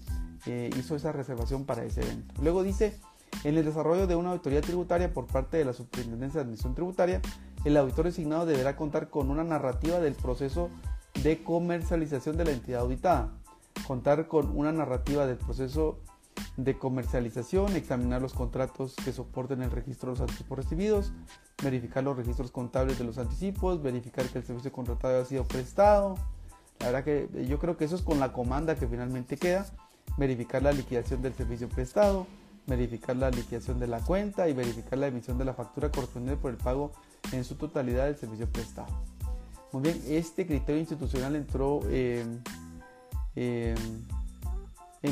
hizo 0.77 0.95
esa 0.95 1.11
reservación 1.11 1.65
para 1.65 1.83
ese 1.83 2.01
evento. 2.01 2.33
Luego 2.41 2.63
dice, 2.63 2.97
en 3.43 3.57
el 3.57 3.65
desarrollo 3.65 4.07
de 4.07 4.15
una 4.15 4.29
auditoría 4.29 4.61
tributaria 4.61 5.13
por 5.13 5.27
parte 5.27 5.57
de 5.57 5.65
la 5.65 5.73
Superintendencia 5.73 6.41
de 6.41 6.47
Admisión 6.47 6.75
Tributaria, 6.75 7.21
el 7.63 7.77
auditor 7.77 8.05
designado 8.05 8.45
deberá 8.45 8.75
contar 8.75 9.09
con 9.09 9.29
una 9.29 9.43
narrativa 9.43 9.99
del 9.99 10.15
proceso 10.15 10.69
de 11.23 11.43
comercialización 11.43 12.37
de 12.37 12.45
la 12.45 12.51
entidad 12.51 12.81
auditada, 12.81 13.31
contar 13.87 14.27
con 14.27 14.55
una 14.57 14.71
narrativa 14.71 15.25
del 15.25 15.37
proceso 15.37 15.99
de 16.57 16.77
comercialización, 16.77 17.75
examinar 17.75 18.21
los 18.21 18.33
contratos 18.33 18.95
que 19.03 19.11
soporten 19.11 19.61
el 19.61 19.71
registro 19.71 20.11
de 20.11 20.19
los 20.19 20.29
anticipos 20.29 20.57
recibidos, 20.57 21.13
verificar 21.63 22.03
los 22.03 22.17
registros 22.17 22.51
contables 22.51 22.97
de 22.97 23.05
los 23.05 23.17
anticipos, 23.17 23.81
verificar 23.81 24.25
que 24.25 24.39
el 24.39 24.45
servicio 24.45 24.71
contratado 24.71 25.21
ha 25.21 25.25
sido 25.25 25.45
prestado, 25.45 26.17
la 26.83 26.91
verdad 26.91 27.03
que 27.05 27.45
yo 27.47 27.59
creo 27.59 27.77
que 27.77 27.85
eso 27.85 27.95
es 27.95 28.01
con 28.01 28.19
la 28.19 28.33
comanda 28.33 28.75
que 28.75 28.87
finalmente 28.87 29.37
queda. 29.37 29.65
Verificar 30.17 30.61
la 30.61 30.73
liquidación 30.73 31.21
del 31.21 31.33
servicio 31.33 31.69
prestado, 31.69 32.27
verificar 32.67 33.15
la 33.15 33.31
liquidación 33.31 33.79
de 33.79 33.87
la 33.87 33.99
cuenta 33.99 34.49
y 34.49 34.53
verificar 34.53 34.99
la 34.99 35.07
emisión 35.07 35.37
de 35.37 35.45
la 35.45 35.53
factura 35.53 35.89
correspondiente 35.89 36.41
por 36.41 36.51
el 36.51 36.57
pago 36.57 36.91
en 37.31 37.43
su 37.43 37.55
totalidad 37.55 38.05
del 38.05 38.17
servicio 38.17 38.47
prestado. 38.49 38.89
Muy 39.71 39.83
bien, 39.83 40.01
este 40.07 40.45
criterio 40.45 40.79
institucional 40.79 41.35
entró 41.35 41.81
en 41.89 42.41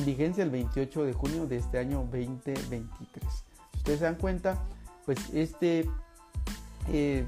vigencia 0.05 0.43
el 0.43 0.51
28 0.51 1.03
de 1.03 1.13
junio 1.13 1.47
de 1.47 1.57
este 1.57 1.79
año 1.79 2.07
2023. 2.11 3.23
Si 3.71 3.77
ustedes 3.77 3.99
se 3.99 4.05
dan 4.05 4.15
cuenta, 4.15 4.63
pues 5.05 5.17
este 5.33 5.89
eh, 6.89 7.25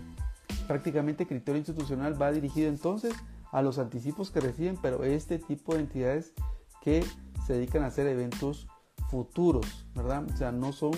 prácticamente 0.67 1.27
criterio 1.27 1.57
institucional 1.57 2.19
va 2.21 2.31
dirigido 2.31 2.69
entonces 2.69 3.13
a 3.51 3.61
los 3.61 3.77
anticipos 3.77 4.31
que 4.31 4.39
reciben, 4.39 4.77
pero 4.81 5.03
este 5.03 5.39
tipo 5.39 5.75
de 5.75 5.81
entidades 5.81 6.33
que 6.81 7.05
se 7.45 7.53
dedican 7.53 7.83
a 7.83 7.87
hacer 7.87 8.07
eventos 8.07 8.67
futuros, 9.13 9.85
¿verdad? 9.93 10.25
O 10.33 10.35
sea, 10.35 10.51
no 10.51 10.73
son, 10.73 10.93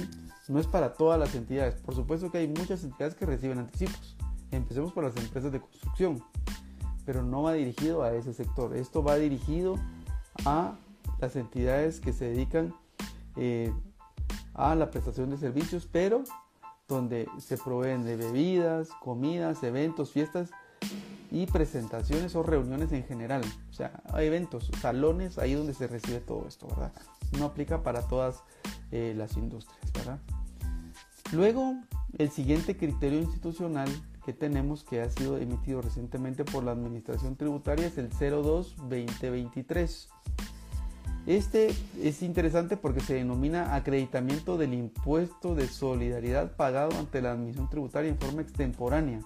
no 0.48 0.58
es 0.58 0.68
para 0.68 0.94
todas 0.94 1.20
las 1.20 1.36
entidades. 1.36 1.76
Por 1.76 1.94
supuesto 1.96 2.32
que 2.32 2.38
hay 2.38 2.48
muchas 2.48 2.82
entidades 2.86 3.14
que 3.14 3.26
reciben 3.26 3.60
anticipos. 3.60 4.16
Empecemos 4.52 4.94
por 4.94 5.04
las 5.04 5.18
empresas 5.18 5.52
de 5.52 5.60
construcción, 5.60 6.24
pero 7.06 7.24
no 7.24 7.44
va 7.44 7.52
dirigido 7.52 8.04
a 8.04 8.14
ese 8.14 8.34
sector. 8.34 8.74
Esto 8.74 9.04
va 9.04 9.18
dirigido 9.18 9.76
a 10.46 10.76
las 11.20 11.36
entidades 11.36 12.00
que 12.00 12.14
se 12.14 12.30
dedican 12.30 12.74
eh, 13.36 13.74
a 14.54 14.76
la 14.76 14.92
prestación 14.92 15.30
de 15.30 15.38
servicios, 15.38 15.90
pero 15.92 16.24
donde 16.88 17.28
se 17.38 17.58
proveen 17.58 18.06
de 18.06 18.16
bebidas, 18.16 18.88
comidas, 19.02 19.62
eventos, 19.62 20.12
fiestas 20.12 20.52
y 21.32 21.48
presentaciones 21.48 22.34
o 22.36 22.44
reuniones 22.44 22.94
en 22.94 23.04
general. 23.04 23.42
O 23.70 23.74
sea, 23.74 24.02
eventos, 24.18 24.72
salones, 24.80 25.38
ahí 25.38 25.54
donde 25.54 25.74
se 25.74 25.88
recibe 25.88 26.22
todo 26.22 26.48
esto, 26.48 26.68
¿verdad? 26.68 26.94
No 27.38 27.46
aplica 27.46 27.84
para 27.84 28.02
todas 28.08 28.44
eh, 28.92 29.14
las 29.16 29.38
industrias, 29.38 29.92
¿verdad? 29.94 30.20
Luego, 31.32 31.76
el 32.18 32.30
siguiente 32.30 32.78
criterio 32.78 33.20
institucional 33.20 33.90
que 34.26 34.34
tenemos 34.34 34.84
que 34.84 35.02
ha 35.02 35.10
sido 35.10 35.38
emitido 35.38 35.82
recientemente 35.82 36.44
por 36.46 36.64
la 36.64 36.72
Administración 36.72 37.36
Tributaria 37.36 37.88
es 37.88 37.98
el 37.98 38.10
02-2023. 38.10 40.08
Este 41.28 41.74
es 42.02 42.22
interesante 42.22 42.78
porque 42.78 43.00
se 43.00 43.16
denomina 43.16 43.76
acreditamiento 43.76 44.58
del 44.58 44.74
impuesto 44.74 45.56
de 45.56 45.68
solidaridad 45.68 46.56
pagado 46.56 46.98
ante 47.00 47.22
la 47.22 47.32
Administración 47.32 47.70
Tributaria 47.70 48.12
en 48.12 48.20
forma 48.20 48.42
extemporánea. 48.42 49.22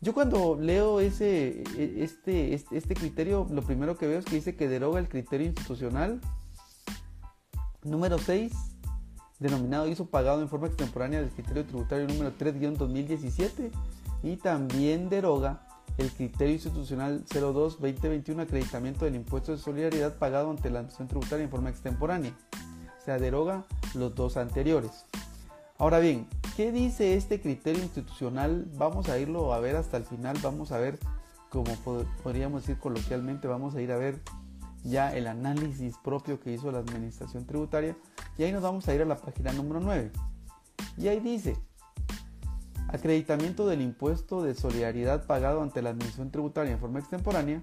Yo 0.00 0.14
cuando 0.14 0.56
leo 0.60 1.00
ese, 1.00 1.64
e, 1.76 2.04
este, 2.04 2.54
este, 2.54 2.76
este, 2.76 2.94
criterio, 2.94 3.48
lo 3.50 3.62
primero 3.62 3.96
que 3.96 4.06
veo 4.06 4.20
es 4.20 4.24
que 4.24 4.36
dice 4.36 4.54
que 4.54 4.68
deroga 4.68 5.00
el 5.00 5.08
criterio 5.08 5.48
institucional 5.48 6.20
número 7.84 8.18
6 8.18 8.52
denominado 9.38 9.88
ISO 9.88 10.06
pagado 10.06 10.42
en 10.42 10.48
forma 10.48 10.66
extemporánea 10.66 11.20
del 11.20 11.30
criterio 11.30 11.64
tributario 11.64 12.08
número 12.08 12.32
3-2017 12.36 13.70
y 14.22 14.36
también 14.36 15.08
deroga 15.08 15.62
el 15.96 16.10
criterio 16.10 16.54
institucional 16.54 17.24
02-2021 17.26 18.42
acreditamiento 18.42 19.04
del 19.04 19.16
impuesto 19.16 19.52
de 19.52 19.58
solidaridad 19.58 20.16
pagado 20.16 20.50
ante 20.50 20.70
la 20.70 20.80
administración 20.80 21.08
tributaria 21.08 21.44
en 21.44 21.50
forma 21.50 21.70
extemporánea. 21.70 22.32
O 23.00 23.04
sea, 23.04 23.18
deroga 23.18 23.64
los 23.94 24.14
dos 24.14 24.36
anteriores. 24.36 25.06
Ahora 25.76 25.98
bien, 25.98 26.26
¿qué 26.56 26.72
dice 26.72 27.14
este 27.14 27.40
criterio 27.40 27.82
institucional? 27.82 28.66
Vamos 28.76 29.08
a 29.08 29.18
irlo 29.18 29.52
a 29.54 29.60
ver 29.60 29.76
hasta 29.76 29.96
el 29.96 30.04
final, 30.04 30.36
vamos 30.42 30.72
a 30.72 30.78
ver, 30.78 30.98
como 31.50 31.74
podríamos 32.22 32.62
decir 32.62 32.78
coloquialmente, 32.78 33.46
vamos 33.48 33.74
a 33.74 33.80
ir 33.80 33.92
a 33.92 33.96
ver 33.96 34.20
ya 34.84 35.14
el 35.14 35.26
análisis 35.26 35.96
propio 36.02 36.40
que 36.40 36.52
hizo 36.52 36.70
la 36.70 36.78
administración 36.78 37.46
tributaria 37.46 37.96
y 38.36 38.44
ahí 38.44 38.52
nos 38.52 38.62
vamos 38.62 38.86
a 38.88 38.94
ir 38.94 39.02
a 39.02 39.04
la 39.04 39.16
página 39.16 39.52
número 39.52 39.80
9. 39.80 40.10
Y 40.96 41.08
ahí 41.08 41.20
dice, 41.20 41.56
acreditamiento 42.88 43.66
del 43.66 43.82
impuesto 43.82 44.42
de 44.42 44.54
solidaridad 44.54 45.26
pagado 45.26 45.62
ante 45.62 45.82
la 45.82 45.90
administración 45.90 46.30
tributaria 46.30 46.72
en 46.72 46.80
forma 46.80 46.98
extemporánea. 46.98 47.62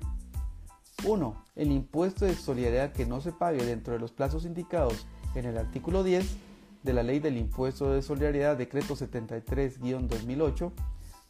1. 1.06 1.46
El 1.56 1.72
impuesto 1.72 2.26
de 2.26 2.36
solidaridad 2.36 2.94
que 2.94 3.06
no 3.06 3.22
se 3.22 3.32
pague 3.32 3.64
dentro 3.66 3.94
de 3.94 4.00
los 4.00 4.12
plazos 4.12 4.46
indicados 4.46 5.06
en 5.36 5.46
el 5.46 5.58
artículo 5.58 6.04
10 6.04 6.26
de 6.84 6.94
la 6.94 7.04
Ley 7.04 7.20
del 7.20 7.38
Impuesto 7.38 7.92
de 7.92 8.02
Solidaridad, 8.02 8.58
decreto 8.58 8.96
73-2008 8.96 10.72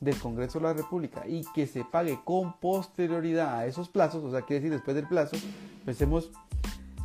del 0.02 0.18
Congreso 0.20 0.60
de 0.60 0.66
la 0.66 0.74
República 0.74 1.26
y 1.28 1.44
que 1.54 1.66
se 1.66 1.86
pague 1.86 2.20
con 2.24 2.60
posterioridad 2.60 3.56
a 3.56 3.66
esos 3.66 3.90
plazos, 3.90 4.24
o 4.24 4.32
sea, 4.32 4.42
quiere 4.42 4.62
decir 4.62 4.74
después 4.74 4.96
del 4.96 5.08
plazo, 5.08 5.38
pensemos 5.86 6.32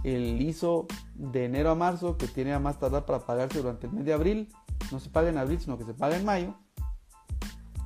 el 0.03 0.41
ISO 0.41 0.87
de 1.15 1.45
enero 1.45 1.71
a 1.71 1.75
marzo 1.75 2.17
que 2.17 2.27
tiene 2.27 2.53
a 2.53 2.59
más 2.59 2.79
tardar 2.79 3.05
para 3.05 3.21
pagarse 3.21 3.59
durante 3.59 3.87
el 3.87 3.93
mes 3.93 4.05
de 4.05 4.13
abril, 4.13 4.49
no 4.91 4.99
se 4.99 5.11
paga 5.11 5.29
en 5.29 5.39
abril, 5.39 5.61
sino 5.61 5.77
que 5.77 5.85
se 5.85 5.95
paga 5.95 6.17
en 6.17 6.25
mayo, 6.25 6.55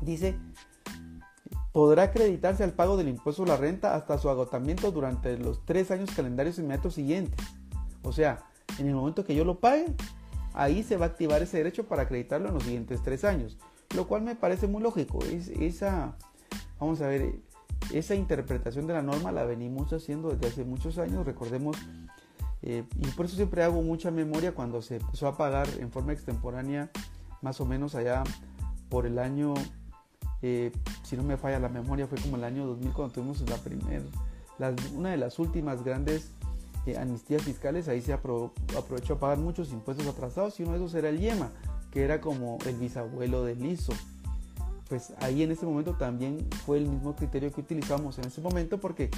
dice, 0.01 0.39
podrá 1.73 2.05
acreditarse 2.05 2.63
al 2.63 2.73
pago 2.73 2.97
del 2.97 3.09
impuesto 3.09 3.43
a 3.43 3.49
la 3.49 3.57
renta 3.57 3.97
hasta 3.97 4.19
su 4.19 4.31
agotamiento 4.31 4.93
durante 4.93 5.37
los 5.37 5.65
tres 5.65 5.91
años 5.91 6.11
calendarios 6.15 6.59
inmediatos 6.59 6.95
siguientes. 6.95 7.45
O 8.03 8.13
sea, 8.13 8.47
en 8.79 8.87
el 8.87 8.95
momento 8.95 9.25
que 9.25 9.35
yo 9.35 9.45
lo 9.45 9.59
pague, 9.59 9.87
ahí 10.53 10.83
se 10.85 10.97
va 10.97 11.07
a 11.07 11.09
activar 11.09 11.43
ese 11.43 11.57
derecho 11.57 11.89
para 11.89 12.03
acreditarlo 12.03 12.49
en 12.49 12.55
los 12.55 12.63
siguientes 12.63 13.03
tres 13.03 13.25
años 13.25 13.59
lo 13.95 14.07
cual 14.07 14.23
me 14.23 14.35
parece 14.35 14.67
muy 14.67 14.83
lógico. 14.83 15.21
Es, 15.25 15.49
esa, 15.49 16.17
vamos 16.79 17.01
a 17.01 17.09
ver, 17.09 17.41
esa 17.93 18.15
interpretación 18.15 18.87
de 18.87 18.95
la 18.95 19.03
norma 19.03 19.33
la 19.33 19.45
venimos 19.45 19.93
haciendo 19.93 20.31
desde 20.31 20.49
hace 20.49 20.65
muchos 20.65 20.99
años, 20.99 21.27
recordemos, 21.27 21.77
eh, 22.63 22.85
y 22.99 23.07
por 23.09 23.27
eso 23.27 23.37
siempre 23.37 23.63
hago 23.63 23.83
mucha 23.83 24.11
memoria 24.11 24.53
cuando 24.53 24.83
se 24.83 24.97
empezó 24.97 25.29
a 25.29 25.37
pagar 25.37 25.69
en 25.79 25.91
forma 25.91 26.13
extemporánea, 26.13 26.91
más 27.43 27.61
o 27.61 27.67
menos 27.67 27.95
allá 27.95 28.25
por 28.89 29.07
el 29.07 29.19
año, 29.19 29.55
eh, 30.43 30.73
si 31.03 31.17
no 31.17 31.23
me 31.23 31.37
falla 31.37 31.59
la 31.59 31.69
memoria, 31.69 32.07
fue 32.07 32.19
como 32.19 32.37
el 32.37 32.45
año 32.45 32.67
2000 32.67 32.93
cuando 32.93 33.15
tuvimos 33.15 33.41
la 33.49 33.57
primera, 33.57 34.05
una 34.95 35.11
de 35.11 35.17
las 35.17 35.39
últimas 35.39 35.85
grandes 35.85 36.31
eh, 36.87 36.97
amnistías 36.99 37.43
fiscales, 37.43 37.89
ahí 37.89 38.01
se 38.01 38.13
aprovechó 38.13 39.15
a 39.15 39.19
pagar 39.19 39.39
muchos 39.39 39.73
impuestos 39.73 40.07
atrasados 40.07 40.59
y 40.61 40.63
uno 40.63 40.73
de 40.73 40.79
esos 40.79 40.95
era 40.95 41.09
el 41.09 41.21
IEMA 41.21 41.51
que 41.95 42.03
era 42.03 42.21
como 42.21 42.59
el 42.67 42.75
bisabuelo 42.77 43.45
del 43.45 43.65
ISO. 43.65 43.93
Pues 44.95 45.13
ahí 45.19 45.43
en 45.43 45.51
ese 45.51 45.67
momento 45.67 45.95
también 45.95 46.47
fue 46.65 46.79
el 46.79 46.87
mismo 46.87 47.17
criterio 47.17 47.51
que 47.51 47.63
utilizamos 47.63 48.17
en 48.19 48.27
ese 48.27 48.41
momento 48.41 48.79
porque 48.79 49.11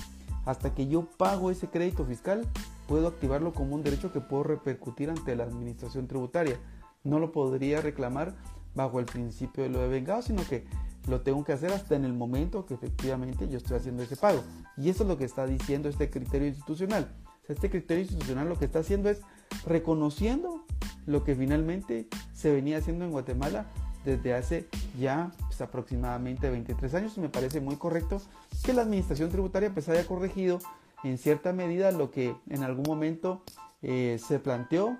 hasta 0.47 0.75
que 0.75 0.89
yo 0.89 1.03
pago 1.19 1.51
ese 1.51 1.69
crédito 1.69 2.07
fiscal 2.07 2.49
puedo 2.89 3.07
activarlo 3.09 3.53
como 3.53 3.75
un 3.75 3.83
derecho 3.83 4.11
que 4.11 4.23
puedo 4.23 4.43
repercutir 4.43 5.11
ante 5.11 5.37
la 5.37 5.45
administración 5.45 6.09
tributaria. 6.09 6.59
No 7.05 7.19
lo 7.19 7.31
podría 7.31 7.83
reclamar 7.83 8.35
bajo 8.75 9.01
el 9.01 9.05
principio 9.05 9.65
de 9.65 9.69
lo 9.69 9.81
de 9.81 9.89
vengado, 9.89 10.23
sino 10.23 10.47
que 10.47 10.65
lo 11.09 11.21
tengo 11.21 11.45
que 11.45 11.53
hacer 11.53 11.71
hasta 11.73 11.95
en 11.95 12.07
el 12.07 12.15
momento 12.15 12.65
que 12.65 12.73
efectivamente 12.73 13.47
yo 13.47 13.59
estoy 13.59 13.77
haciendo 13.77 14.03
ese 14.03 14.17
pago. 14.17 14.43
Y 14.79 14.89
eso 14.89 15.03
es 15.03 15.11
lo 15.11 15.19
que 15.19 15.27
está 15.27 15.47
diciendo 15.47 15.91
este 15.91 16.09
criterio 16.09 16.49
institucional. 16.49 17.13
Este 17.49 17.69
criterio 17.69 18.05
institucional 18.05 18.49
lo 18.49 18.59
que 18.59 18.65
está 18.65 18.79
haciendo 18.79 19.11
es 19.11 19.21
reconociendo 19.67 20.65
lo 21.05 21.23
que 21.23 21.35
finalmente 21.35 22.09
se 22.33 22.51
venía 22.51 22.79
haciendo 22.79 23.05
en 23.05 23.11
Guatemala 23.11 23.67
desde 24.07 24.35
hace 24.35 24.69
ya 24.99 25.33
pues, 25.41 25.61
aproximadamente 25.61 26.49
23 26.49 26.95
años 26.95 27.13
y 27.17 27.21
me 27.21 27.29
parece 27.29 27.61
muy 27.61 27.77
correcto 27.77 28.23
que 28.65 28.73
la 28.73 28.83
administración 28.83 29.31
tributaria 29.31 29.75
pues 29.75 29.89
haya 29.89 30.07
corregido 30.07 30.61
en 31.03 31.19
cierta 31.19 31.53
medida 31.53 31.91
lo 31.91 32.13
que 32.13 32.35
en 32.49 32.63
algún 32.63 32.85
momento 32.87 33.43
eh, 33.83 34.19
se 34.25 34.39
planteó 34.39 34.97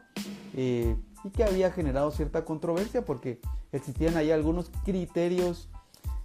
eh, 0.55 0.97
y 1.25 1.31
que 1.31 1.45
había 1.45 1.71
generado 1.71 2.11
cierta 2.11 2.45
controversia 2.45 3.05
porque 3.05 3.41
existían 3.71 4.17
ahí 4.17 4.33
algunos 4.33 4.71
criterios 4.85 5.71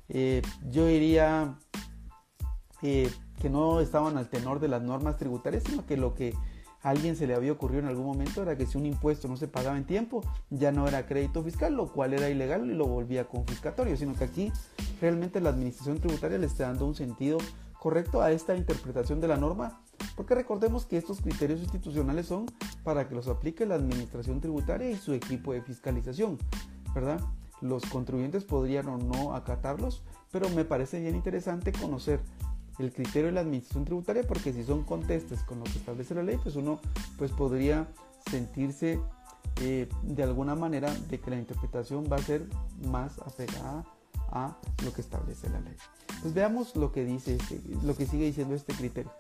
eh, 0.09 0.41
yo 0.69 0.87
diría 0.87 1.55
que 2.81 3.11
no 3.49 3.79
estaban 3.79 4.17
al 4.17 4.27
tenor 4.27 4.59
de 4.59 4.67
las 4.67 4.81
normas 4.81 5.17
tributarias 5.17 5.63
sino 5.63 5.85
que 5.85 5.97
lo 5.97 6.15
que 6.15 6.33
alguien 6.83 7.15
se 7.15 7.27
le 7.27 7.35
había 7.35 7.51
ocurrido 7.51 7.81
en 7.81 7.87
algún 7.87 8.05
momento 8.05 8.41
era 8.41 8.57
que 8.57 8.65
si 8.65 8.77
un 8.77 8.85
impuesto 8.85 9.27
no 9.27 9.37
se 9.37 9.47
pagaba 9.47 9.77
en 9.77 9.85
tiempo, 9.85 10.23
ya 10.49 10.71
no 10.71 10.87
era 10.87 11.05
crédito 11.05 11.43
fiscal, 11.43 11.75
lo 11.75 11.91
cual 11.91 12.13
era 12.13 12.29
ilegal 12.29 12.69
y 12.69 12.73
lo 12.73 12.87
volvía 12.87 13.27
confiscatorio, 13.27 13.95
sino 13.97 14.15
que 14.15 14.23
aquí 14.23 14.51
realmente 14.99 15.41
la 15.41 15.49
administración 15.49 15.99
tributaria 15.99 16.37
le 16.37 16.47
está 16.47 16.67
dando 16.67 16.85
un 16.85 16.95
sentido 16.95 17.37
correcto 17.79 18.21
a 18.21 18.31
esta 18.31 18.55
interpretación 18.55 19.19
de 19.21 19.27
la 19.27 19.37
norma, 19.37 19.81
porque 20.15 20.35
recordemos 20.35 20.85
que 20.85 20.97
estos 20.97 21.21
criterios 21.21 21.61
institucionales 21.61 22.27
son 22.27 22.45
para 22.83 23.07
que 23.07 23.15
los 23.15 23.27
aplique 23.27 23.65
la 23.65 23.75
administración 23.75 24.39
tributaria 24.39 24.89
y 24.89 24.95
su 24.95 25.13
equipo 25.13 25.53
de 25.53 25.61
fiscalización, 25.61 26.37
¿verdad? 26.93 27.19
Los 27.59 27.83
contribuyentes 27.85 28.43
podrían 28.43 28.87
o 28.87 28.97
no 28.97 29.35
acatarlos, 29.35 30.03
pero 30.31 30.49
me 30.49 30.65
parece 30.65 30.99
bien 30.99 31.15
interesante 31.15 31.71
conocer 31.71 32.21
el 32.81 32.91
criterio 32.91 33.27
de 33.27 33.33
la 33.33 33.41
administración 33.41 33.85
tributaria 33.85 34.23
porque 34.23 34.53
si 34.53 34.63
son 34.63 34.83
contestes 34.83 35.41
con 35.43 35.59
lo 35.59 35.63
que 35.65 35.77
establece 35.77 36.15
la 36.15 36.23
ley, 36.23 36.37
pues 36.41 36.55
uno 36.55 36.79
pues 37.17 37.31
podría 37.31 37.87
sentirse 38.29 38.99
eh, 39.61 39.87
de 40.03 40.23
alguna 40.23 40.55
manera 40.55 40.93
de 41.09 41.19
que 41.19 41.29
la 41.29 41.37
interpretación 41.37 42.05
va 42.11 42.17
a 42.17 42.21
ser 42.21 42.45
más 42.87 43.19
apegada 43.19 43.85
a 44.31 44.57
lo 44.83 44.93
que 44.93 45.01
establece 45.01 45.49
la 45.49 45.59
ley. 45.59 45.75
Pues 46.21 46.33
veamos 46.33 46.75
lo 46.75 46.91
que 46.91 47.03
dice 47.03 47.35
este, 47.35 47.59
lo 47.83 47.95
que 47.95 48.05
sigue 48.05 48.25
diciendo 48.25 48.55
este 48.55 48.73
criterio. 48.73 49.11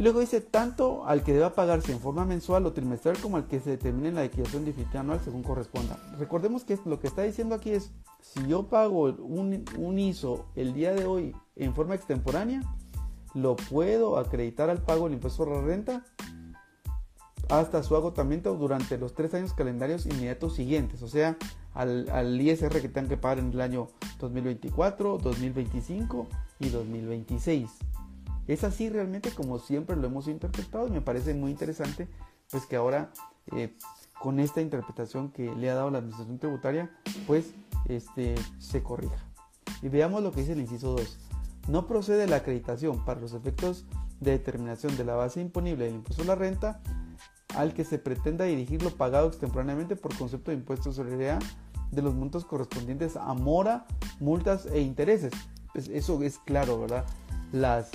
Luego 0.00 0.18
dice 0.18 0.40
tanto 0.40 1.06
al 1.06 1.22
que 1.22 1.32
deba 1.32 1.54
pagarse 1.54 1.92
en 1.92 2.00
forma 2.00 2.24
mensual 2.24 2.66
o 2.66 2.72
trimestral 2.72 3.16
como 3.18 3.36
al 3.36 3.46
que 3.46 3.60
se 3.60 3.70
determine 3.70 4.08
en 4.08 4.16
la 4.16 4.24
liquidación 4.24 4.64
definitiva 4.64 5.00
anual 5.00 5.20
según 5.20 5.44
corresponda. 5.44 5.96
Recordemos 6.18 6.64
que 6.64 6.78
lo 6.84 6.98
que 6.98 7.06
está 7.06 7.22
diciendo 7.22 7.54
aquí 7.54 7.70
es, 7.70 7.92
si 8.20 8.44
yo 8.48 8.64
pago 8.64 9.04
un, 9.04 9.64
un 9.78 9.98
ISO 9.98 10.46
el 10.56 10.74
día 10.74 10.92
de 10.92 11.04
hoy 11.04 11.36
en 11.56 11.74
forma 11.74 11.94
extemporánea, 11.94 12.62
lo 13.34 13.56
puedo 13.56 14.18
acreditar 14.18 14.70
al 14.70 14.82
pago 14.82 15.04
del 15.04 15.14
impuesto 15.14 15.44
sobre 15.44 15.56
la 15.56 15.66
renta 15.66 16.04
hasta 17.48 17.82
su 17.82 17.94
agotamiento 17.96 18.54
durante 18.56 18.96
los 18.98 19.14
tres 19.14 19.34
años 19.34 19.52
calendarios 19.52 20.06
inmediatos 20.06 20.54
siguientes, 20.54 21.02
o 21.02 21.08
sea, 21.08 21.36
al, 21.74 22.40
ISR 22.40 22.80
que 22.80 22.88
tengan 22.88 23.08
que 23.08 23.16
pagar 23.16 23.38
en 23.40 23.52
el 23.52 23.60
año 23.60 23.88
2024, 24.18 25.18
2025 25.18 26.26
y 26.60 26.68
2026. 26.68 27.70
Es 28.46 28.64
así 28.64 28.88
realmente 28.88 29.30
como 29.30 29.58
siempre 29.58 29.96
lo 29.96 30.06
hemos 30.06 30.28
interpretado 30.28 30.86
y 30.86 30.90
me 30.90 31.00
parece 31.00 31.34
muy 31.34 31.50
interesante 31.50 32.08
pues 32.50 32.66
que 32.66 32.76
ahora 32.76 33.10
eh, 33.56 33.74
con 34.20 34.38
esta 34.38 34.60
interpretación 34.60 35.30
que 35.30 35.54
le 35.54 35.70
ha 35.70 35.74
dado 35.74 35.90
la 35.90 35.98
administración 35.98 36.38
tributaria 36.38 36.90
pues 37.26 37.52
este, 37.88 38.34
se 38.58 38.82
corrija. 38.82 39.16
Y 39.82 39.88
veamos 39.88 40.22
lo 40.22 40.30
que 40.30 40.40
dice 40.40 40.52
el 40.52 40.60
inciso 40.60 40.92
2. 40.92 41.18
No 41.68 41.86
procede 41.86 42.26
la 42.26 42.36
acreditación 42.36 43.04
para 43.04 43.20
los 43.20 43.32
efectos 43.32 43.86
de 44.20 44.32
determinación 44.32 44.96
de 44.96 45.04
la 45.04 45.14
base 45.14 45.40
imponible 45.40 45.86
del 45.86 45.94
impuesto 45.94 46.22
a 46.22 46.26
la 46.26 46.34
renta 46.34 46.80
al 47.54 47.72
que 47.72 47.84
se 47.84 47.98
pretenda 47.98 48.44
dirigir 48.44 48.82
lo 48.82 48.90
pagado 48.90 49.28
extemporáneamente 49.28 49.96
por 49.96 50.16
concepto 50.16 50.50
de 50.50 50.56
impuesto 50.56 50.92
sobre 50.92 51.10
solidaridad 51.10 51.42
de 51.90 52.02
los 52.02 52.14
montos 52.14 52.44
correspondientes 52.44 53.16
a 53.16 53.32
mora, 53.34 53.86
multas 54.20 54.66
e 54.66 54.80
intereses. 54.80 55.32
Pues 55.72 55.88
eso 55.88 56.22
es 56.22 56.38
claro, 56.38 56.80
¿verdad? 56.80 57.04
Las, 57.52 57.90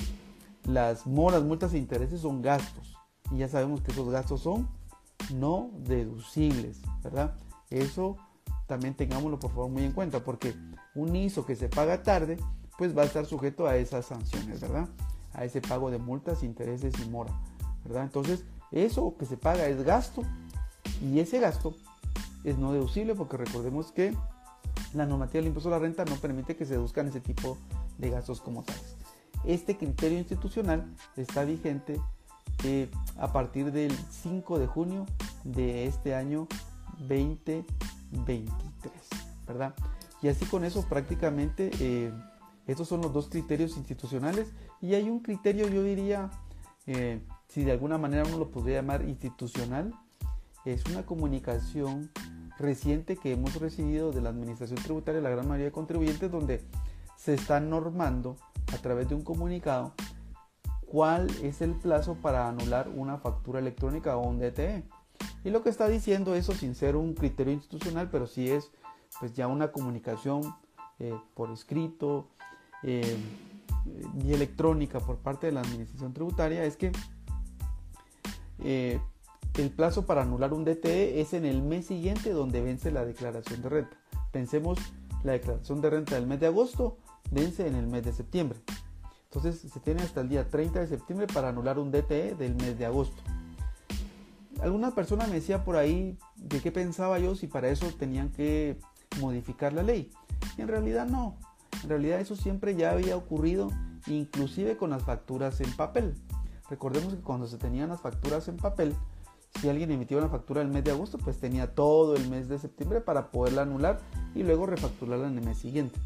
las 0.66 1.06
moras, 1.06 1.44
multas 1.44 1.74
e 1.74 1.78
intereses 1.78 2.22
son 2.22 2.42
gastos. 2.42 2.96
Y 3.32 3.40
ya 3.40 3.48
sabemos 3.48 3.82
que 3.82 3.92
esos 3.92 4.10
gastos 4.10 4.42
son 4.42 4.70
no 5.34 5.72
deducibles, 5.80 6.82
¿verdad? 7.04 7.36
Eso 7.70 8.18
también 8.68 8.96
tengámoslo 8.96 9.40
por 9.40 9.52
favor 9.52 9.70
muy 9.70 9.84
en 9.84 9.92
cuenta, 9.92 10.24
porque 10.24 10.56
un 10.96 11.16
ISO 11.16 11.46
que 11.46 11.56
se 11.56 11.70
paga 11.70 12.04
tarde 12.04 12.38
pues 12.80 12.98
va 12.98 13.02
a 13.02 13.06
estar 13.06 13.26
sujeto 13.26 13.68
a 13.68 13.76
esas 13.76 14.06
sanciones, 14.06 14.62
¿verdad? 14.62 14.88
A 15.34 15.44
ese 15.44 15.60
pago 15.60 15.92
de 15.92 15.98
multas, 15.98 16.44
intereses 16.44 16.94
y 17.06 17.10
mora, 17.10 17.34
¿verdad? 17.84 18.04
Entonces, 18.04 18.46
eso 18.72 19.16
que 19.20 19.26
se 19.26 19.36
paga 19.36 19.68
es 19.68 19.84
gasto 19.84 20.22
y 21.04 21.20
ese 21.20 21.42
gasto 21.42 21.76
es 22.46 22.58
no 22.58 22.72
deducible 22.72 23.16
porque 23.16 23.36
recordemos 23.36 23.92
que 23.92 24.16
la 24.94 25.06
normativa 25.06 25.40
del 25.40 25.48
impuesto 25.48 25.68
a 25.68 25.74
la 25.74 25.80
renta 25.80 26.06
no 26.06 26.16
permite 26.16 26.56
que 26.56 26.66
se 26.66 26.76
deduzcan 26.76 27.10
ese 27.10 27.20
tipo 27.20 27.58
de 27.98 28.12
gastos 28.12 28.40
como 28.40 28.64
tales. 28.64 28.96
Este 29.44 29.76
criterio 29.76 30.18
institucional 30.18 30.86
está 31.18 31.44
vigente 31.44 32.00
eh, 32.64 32.90
a 33.18 33.34
partir 33.34 33.74
del 33.74 33.92
5 34.10 34.58
de 34.58 34.68
junio 34.68 35.06
de 35.44 35.86
este 35.86 36.16
año 36.16 36.48
2023, 37.00 38.94
¿verdad? 39.46 39.76
Y 40.22 40.30
así 40.30 40.46
con 40.46 40.64
eso 40.64 40.86
prácticamente 40.88 41.72
eh, 41.82 42.14
estos 42.72 42.88
son 42.88 43.02
los 43.02 43.12
dos 43.12 43.30
criterios 43.30 43.78
institucionales 43.78 44.54
y 44.80 44.94
hay 44.94 45.10
un 45.10 45.22
criterio, 45.22 45.68
yo 45.68 45.84
diría, 45.84 46.30
eh, 46.86 47.20
si 47.48 47.64
de 47.64 47.72
alguna 47.72 47.98
manera 47.98 48.24
uno 48.28 48.38
lo 48.38 48.52
podría 48.52 48.76
llamar 48.82 49.08
institucional, 49.10 49.94
es 50.66 50.86
una 50.86 51.04
comunicación 51.04 52.12
reciente 52.60 53.18
que 53.18 53.32
hemos 53.32 53.56
recibido 53.56 54.12
de 54.12 54.22
la 54.22 54.30
Administración 54.30 54.80
Tributaria, 54.84 55.20
la 55.20 55.32
gran 55.32 55.48
mayoría 55.48 55.66
de 55.66 55.72
contribuyentes, 55.72 56.32
donde 56.32 56.62
se 57.16 57.34
está 57.34 57.60
normando 57.60 58.36
a 58.72 58.78
través 58.78 59.10
de 59.10 59.16
un 59.16 59.24
comunicado 59.24 59.94
cuál 60.86 61.28
es 61.42 61.62
el 61.62 61.74
plazo 61.74 62.16
para 62.16 62.48
anular 62.48 62.90
una 62.90 63.18
factura 63.18 63.60
electrónica 63.60 64.16
o 64.16 64.28
un 64.28 64.40
DTE. 64.40 64.84
Y 65.44 65.50
lo 65.50 65.64
que 65.64 65.70
está 65.70 65.88
diciendo 65.88 66.36
eso 66.36 66.54
sin 66.54 66.76
ser 66.76 66.96
un 66.96 67.14
criterio 67.14 67.54
institucional, 67.54 68.10
pero 68.12 68.28
sí 68.28 68.50
es 68.50 68.72
pues 69.20 69.34
ya 69.34 69.48
una 69.48 69.72
comunicación 69.72 70.42
eh, 71.00 71.18
por 71.34 71.50
escrito 71.52 72.30
eh, 72.84 73.18
y 74.24 74.34
electrónica 74.34 75.00
por 75.00 75.18
parte 75.18 75.48
de 75.48 75.54
la 75.54 75.62
administración 75.62 76.14
tributaria, 76.14 76.64
es 76.64 76.78
que 76.78 76.92
eh, 78.64 79.00
el 79.58 79.70
plazo 79.72 80.06
para 80.06 80.22
anular 80.22 80.54
un 80.54 80.64
DTE 80.64 81.22
es 81.22 81.34
en 81.34 81.46
el 81.46 81.62
mes 81.62 81.88
siguiente 81.88 82.32
donde 82.32 82.62
vence 82.62 82.92
la 82.92 83.06
declaración 83.06 83.62
de 83.62 83.70
renta. 83.70 83.98
Pensemos 84.32 84.80
la 85.24 85.34
declaración 85.34 85.82
de 85.82 85.90
renta 85.90 86.16
del 86.16 86.28
mes 86.28 86.40
de 86.40 86.48
agosto 86.48 86.98
vence 87.32 87.68
en 87.68 87.76
el 87.76 87.88
mes 87.88 88.04
de 88.06 88.14
septiembre. 88.14 88.60
Entonces 89.26 89.60
se 89.60 89.80
tiene 89.80 90.02
hasta 90.02 90.22
el 90.22 90.30
día 90.30 90.48
30 90.48 90.80
de 90.80 90.88
septiembre 90.88 91.28
para 91.28 91.50
anular 91.50 91.78
un 91.78 91.92
DTE 91.92 92.36
del 92.36 92.56
mes 92.56 92.78
de 92.78 92.86
agosto. 92.86 93.22
Alguna 94.62 94.94
persona 94.96 95.28
me 95.28 95.36
decía 95.36 95.64
por 95.64 95.76
ahí 95.76 96.18
de 96.36 96.60
qué 96.60 96.72
pensaba 96.72 97.20
yo 97.20 97.36
si 97.36 97.48
para 97.48 97.70
eso 97.70 97.88
tenían 97.98 98.30
que 98.30 98.78
modificar 99.20 99.74
la 99.74 99.84
ley. 99.84 100.12
Y 100.58 100.62
en 100.62 100.68
realidad 100.68 101.06
no. 101.06 101.38
En 101.84 101.90
realidad 101.90 102.20
eso 102.20 102.36
siempre 102.36 102.76
ya 102.76 102.92
había 102.92 103.16
ocurrido, 103.16 103.70
inclusive 104.08 104.78
con 104.78 104.90
las 104.90 105.04
facturas 105.04 105.62
en 105.62 105.72
papel. 105.74 106.16
Recordemos 106.70 107.14
que 107.14 107.22
cuando 107.22 107.48
se 107.48 107.58
tenían 107.58 107.90
las 107.90 108.02
facturas 108.02 108.48
en 108.48 108.58
papel, 108.58 108.96
si 109.60 109.68
alguien 109.68 109.92
emitía 109.92 110.18
una 110.18 110.30
factura 110.30 110.62
el 110.62 110.68
mes 110.70 110.84
de 110.84 110.92
agosto, 110.92 111.18
pues 111.18 111.40
tenía 111.40 111.74
todo 111.74 112.16
el 112.16 112.30
mes 112.30 112.48
de 112.48 112.60
septiembre 112.60 113.02
para 113.02 113.32
poderla 113.32 113.64
anular 113.64 114.00
y 114.36 114.44
luego 114.44 114.66
refacturarla 114.66 115.28
en 115.28 115.38
el 115.38 115.46
mes 115.46 115.58
siguiente. 115.58 116.00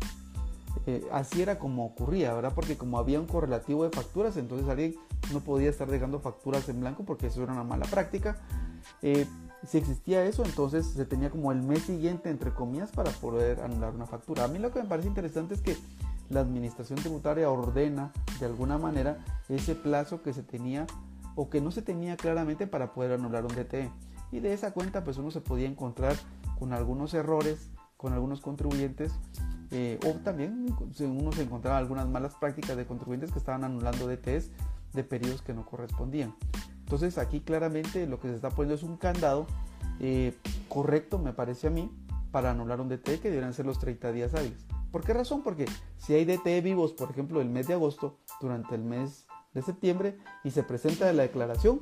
Eh, 0.88 1.06
así 1.12 1.42
era 1.42 1.60
como 1.60 1.86
ocurría, 1.86 2.34
¿verdad? 2.34 2.54
Porque 2.56 2.78
como 2.78 2.98
había 2.98 3.20
un 3.20 3.28
correlativo 3.28 3.84
de 3.84 3.92
facturas, 3.92 4.38
entonces 4.38 4.68
alguien 4.68 4.96
no 5.32 5.42
podía 5.42 5.70
estar 5.70 5.90
dejando 5.90 6.20
facturas 6.20 6.68
en 6.70 6.80
blanco 6.80 7.04
porque 7.04 7.28
eso 7.28 7.44
era 7.44 7.54
una 7.54 7.64
mala 7.64 7.86
práctica. 7.86 8.38
Eh, 9.02 9.28
si 9.66 9.78
existía 9.78 10.26
eso, 10.26 10.44
entonces 10.44 10.86
se 10.86 11.06
tenía 11.06 11.30
como 11.30 11.52
el 11.52 11.62
mes 11.62 11.84
siguiente, 11.84 12.30
entre 12.30 12.54
comillas, 12.54 12.92
para 12.92 13.12
poder 13.12 13.62
anular 13.62 13.94
una 13.94 14.06
factura. 14.06 14.44
A 14.44 14.48
mí 14.48 14.60
lo 14.60 14.72
que 14.72 14.82
me 14.82 14.90
parece 14.90 15.08
interesante 15.08 15.54
es 15.54 15.62
que 15.62 15.78
la 16.30 16.42
administración 16.42 17.00
tributaria 17.00 17.50
ordena 17.50 18.12
de 18.40 18.46
alguna 18.46 18.78
manera 18.78 19.24
ese 19.50 19.76
plazo 19.76 20.22
que 20.22 20.34
se 20.34 20.44
tenía 20.44 20.86
o 21.36 21.50
que 21.50 21.62
no 21.62 21.72
se 21.72 21.82
tenía 21.82 22.18
claramente 22.18 22.68
para 22.68 22.94
poder 22.94 23.14
anular 23.14 23.46
un 23.46 23.56
DTE. 23.56 23.90
Y 24.32 24.40
de 24.40 24.54
esa 24.54 24.72
cuenta 24.74 25.04
pues 25.04 25.18
uno 25.18 25.32
se 25.32 25.42
podía 25.42 25.68
encontrar 25.68 26.16
con 26.60 26.74
algunos 26.74 27.14
errores, 27.14 27.70
con 27.98 28.14
algunos 28.14 28.42
contribuyentes 28.42 29.14
eh, 29.72 30.00
o 30.06 30.12
también 30.20 30.68
uno 31.00 31.32
se 31.32 31.42
encontraba 31.42 31.80
algunas 31.80 32.08
malas 32.08 32.36
prácticas 32.36 32.78
de 32.78 32.86
contribuyentes 32.86 33.32
que 33.32 33.40
estaban 33.40 33.64
anulando 33.64 34.08
DTEs 34.08 34.52
de 34.94 35.04
periodos 35.04 35.42
que 35.42 35.54
no 35.54 35.66
correspondían. 35.66 36.36
Entonces 36.84 37.18
aquí 37.18 37.40
claramente 37.40 38.08
lo 38.08 38.20
que 38.20 38.28
se 38.30 38.36
está 38.36 38.50
poniendo 38.50 38.76
es 38.76 38.84
un 38.84 38.98
candado 38.98 39.48
eh, 40.00 40.38
correcto, 40.70 41.18
me 41.20 41.34
parece 41.34 41.68
a 41.68 41.70
mí, 41.70 41.92
para 42.32 42.52
anular 42.52 42.82
un 42.82 42.90
DTE 42.90 43.20
que 43.20 43.30
deberían 43.30 43.54
ser 43.54 43.66
los 43.66 43.80
30 43.80 44.12
días 44.12 44.34
hábiles. 44.34 44.66
¿Por 44.92 45.04
qué 45.04 45.14
razón? 45.14 45.44
Porque 45.44 45.66
si 45.98 46.14
hay 46.14 46.26
DTE 46.26 46.62
vivos, 46.62 46.94
por 46.94 47.10
ejemplo, 47.10 47.42
el 47.42 47.50
mes 47.50 47.68
de 47.68 47.74
agosto, 47.74 48.18
durante 48.42 48.76
el 48.76 48.84
mes 48.84 49.26
de 49.54 49.62
septiembre, 49.62 50.18
y 50.44 50.52
se 50.52 50.64
presenta 50.64 51.12
la 51.14 51.24
declaración, 51.24 51.82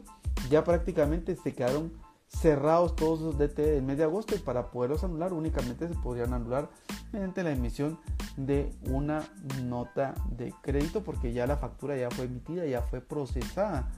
ya 0.49 0.63
prácticamente 0.63 1.35
se 1.35 1.53
quedaron 1.53 1.91
cerrados 2.27 2.95
todos 2.95 3.19
esos 3.19 3.37
DTE 3.37 3.71
del 3.71 3.83
mes 3.83 3.97
de 3.97 4.05
agosto 4.05 4.35
y 4.35 4.39
para 4.39 4.71
poderlos 4.71 5.03
anular 5.03 5.33
únicamente 5.33 5.87
se 5.87 5.95
podrían 5.95 6.33
anular 6.33 6.69
mediante 7.11 7.43
la 7.43 7.51
emisión 7.51 7.99
de 8.37 8.73
una 8.89 9.23
nota 9.63 10.15
de 10.29 10.53
crédito 10.61 11.03
porque 11.03 11.33
ya 11.33 11.45
la 11.45 11.57
factura 11.57 11.97
ya 11.97 12.09
fue 12.09 12.25
emitida, 12.25 12.65
ya 12.65 12.81
fue 12.81 13.01
procesada 13.01 13.91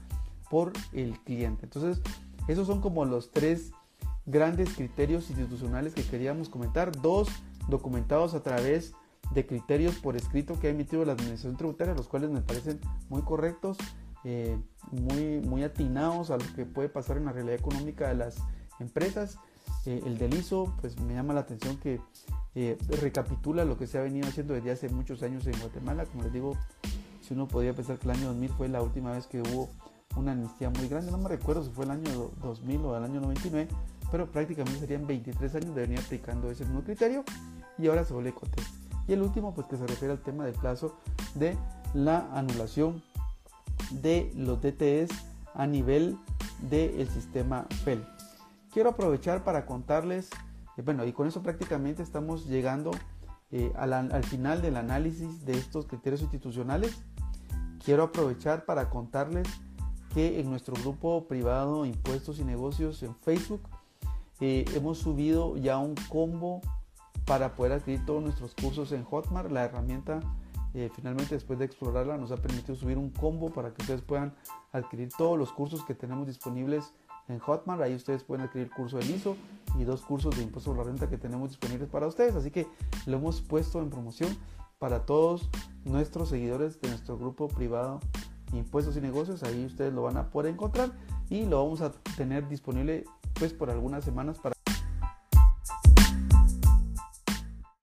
por 0.54 0.72
el 0.92 1.18
cliente. 1.18 1.66
Entonces, 1.66 2.00
esos 2.46 2.68
son 2.68 2.80
como 2.80 3.04
los 3.04 3.32
tres 3.32 3.72
grandes 4.24 4.72
criterios 4.72 5.28
institucionales 5.28 5.94
que 5.94 6.04
queríamos 6.04 6.48
comentar. 6.48 6.92
Dos 7.02 7.28
documentados 7.68 8.34
a 8.34 8.42
través 8.44 8.94
de 9.34 9.46
criterios 9.46 9.96
por 9.96 10.14
escrito 10.14 10.60
que 10.60 10.68
ha 10.68 10.70
emitido 10.70 11.04
la 11.04 11.14
Administración 11.14 11.56
Tributaria, 11.56 11.92
los 11.94 12.06
cuales 12.06 12.30
me 12.30 12.40
parecen 12.40 12.78
muy 13.08 13.22
correctos, 13.22 13.78
eh, 14.22 14.56
muy, 14.92 15.40
muy 15.40 15.64
atinados 15.64 16.30
a 16.30 16.36
lo 16.36 16.44
que 16.54 16.64
puede 16.64 16.88
pasar 16.88 17.16
en 17.16 17.24
la 17.24 17.32
realidad 17.32 17.56
económica 17.56 18.06
de 18.06 18.14
las 18.14 18.36
empresas. 18.78 19.40
Eh, 19.86 20.02
el 20.06 20.18
del 20.18 20.34
ISO, 20.34 20.72
pues 20.80 21.00
me 21.00 21.14
llama 21.14 21.34
la 21.34 21.40
atención 21.40 21.78
que 21.78 22.00
eh, 22.54 22.78
recapitula 23.02 23.64
lo 23.64 23.76
que 23.76 23.88
se 23.88 23.98
ha 23.98 24.02
venido 24.02 24.28
haciendo 24.28 24.54
desde 24.54 24.70
hace 24.70 24.88
muchos 24.88 25.20
años 25.24 25.48
en 25.48 25.58
Guatemala. 25.58 26.06
Como 26.06 26.22
les 26.22 26.32
digo, 26.32 26.56
si 27.22 27.34
uno 27.34 27.48
podía 27.48 27.72
pensar 27.72 27.98
que 27.98 28.04
el 28.04 28.16
año 28.16 28.28
2000 28.28 28.50
fue 28.50 28.68
la 28.68 28.82
última 28.82 29.10
vez 29.10 29.26
que 29.26 29.40
hubo 29.40 29.68
una 30.16 30.32
amnistía 30.32 30.70
muy 30.70 30.88
grande, 30.88 31.10
no 31.10 31.18
me 31.18 31.28
recuerdo 31.28 31.64
si 31.64 31.70
fue 31.70 31.84
el 31.84 31.92
año 31.92 32.30
2000 32.42 32.84
o 32.84 32.96
el 32.96 33.04
año 33.04 33.20
99, 33.20 33.68
pero 34.10 34.30
prácticamente 34.30 34.80
serían 34.80 35.06
23 35.06 35.54
años 35.56 35.74
de 35.74 35.80
venir 35.82 35.98
aplicando 35.98 36.50
ese 36.50 36.64
mismo 36.64 36.82
criterio 36.82 37.24
y 37.78 37.88
ahora 37.88 38.04
se 38.04 38.14
vuelve 38.14 38.32
contexto. 38.32 38.72
Y 39.06 39.12
el 39.12 39.22
último, 39.22 39.54
pues 39.54 39.66
que 39.66 39.76
se 39.76 39.86
refiere 39.86 40.12
al 40.12 40.20
tema 40.20 40.44
del 40.44 40.54
plazo 40.54 40.96
de 41.34 41.56
la 41.92 42.28
anulación 42.32 43.02
de 43.90 44.32
los 44.34 44.60
DTS 44.60 45.10
a 45.54 45.66
nivel 45.66 46.16
del 46.70 47.08
sistema 47.08 47.66
FEL. 47.84 48.04
Quiero 48.72 48.90
aprovechar 48.90 49.44
para 49.44 49.66
contarles, 49.66 50.30
eh, 50.76 50.82
bueno, 50.82 51.04
y 51.04 51.12
con 51.12 51.26
eso 51.26 51.42
prácticamente 51.42 52.02
estamos 52.02 52.46
llegando 52.46 52.90
eh, 53.50 53.72
al, 53.76 53.92
al 53.92 54.24
final 54.24 54.62
del 54.62 54.76
análisis 54.76 55.44
de 55.44 55.52
estos 55.52 55.86
criterios 55.86 56.22
institucionales. 56.22 57.02
Quiero 57.84 58.04
aprovechar 58.04 58.64
para 58.64 58.88
contarles 58.88 59.46
que 60.14 60.38
en 60.38 60.48
nuestro 60.48 60.74
grupo 60.76 61.26
privado 61.26 61.84
Impuestos 61.84 62.38
y 62.38 62.44
Negocios 62.44 63.02
en 63.02 63.16
Facebook 63.16 63.60
eh, 64.40 64.64
hemos 64.74 64.98
subido 64.98 65.56
ya 65.56 65.78
un 65.78 65.96
combo 66.08 66.60
para 67.26 67.56
poder 67.56 67.72
adquirir 67.72 68.06
todos 68.06 68.22
nuestros 68.22 68.54
cursos 68.54 68.92
en 68.92 69.02
Hotmart. 69.02 69.50
La 69.50 69.64
herramienta 69.64 70.20
eh, 70.72 70.88
finalmente 70.94 71.34
después 71.34 71.58
de 71.58 71.64
explorarla 71.64 72.16
nos 72.16 72.30
ha 72.30 72.36
permitido 72.36 72.76
subir 72.76 72.96
un 72.96 73.10
combo 73.10 73.50
para 73.50 73.74
que 73.74 73.82
ustedes 73.82 74.02
puedan 74.02 74.34
adquirir 74.72 75.08
todos 75.16 75.36
los 75.36 75.52
cursos 75.52 75.84
que 75.84 75.94
tenemos 75.94 76.28
disponibles 76.28 76.92
en 77.26 77.40
Hotmart. 77.40 77.82
Ahí 77.82 77.94
ustedes 77.94 78.22
pueden 78.22 78.46
adquirir 78.46 78.70
curso 78.70 78.98
de 78.98 79.06
ISO 79.06 79.36
y 79.76 79.82
dos 79.82 80.02
cursos 80.02 80.36
de 80.36 80.44
impuesto 80.44 80.72
a 80.72 80.76
la 80.76 80.84
renta 80.84 81.08
que 81.08 81.18
tenemos 81.18 81.50
disponibles 81.50 81.88
para 81.88 82.06
ustedes. 82.06 82.36
Así 82.36 82.52
que 82.52 82.68
lo 83.06 83.16
hemos 83.16 83.40
puesto 83.40 83.80
en 83.80 83.90
promoción 83.90 84.36
para 84.78 85.06
todos 85.06 85.48
nuestros 85.84 86.28
seguidores 86.28 86.80
de 86.80 86.88
nuestro 86.88 87.18
grupo 87.18 87.48
privado 87.48 88.00
Impuestos 88.56 88.96
y 88.96 89.00
Negocios. 89.00 89.42
Ahí 89.42 89.64
ustedes 89.64 89.92
lo 89.92 90.02
van 90.02 90.16
a 90.16 90.30
poder 90.30 90.52
encontrar 90.52 90.90
y 91.30 91.46
lo 91.46 91.62
vamos 91.62 91.80
a 91.80 91.92
tener 92.16 92.48
disponible 92.48 93.04
pues 93.38 93.52
por 93.52 93.70
algunas 93.70 94.04
semanas 94.04 94.38
para 94.38 94.53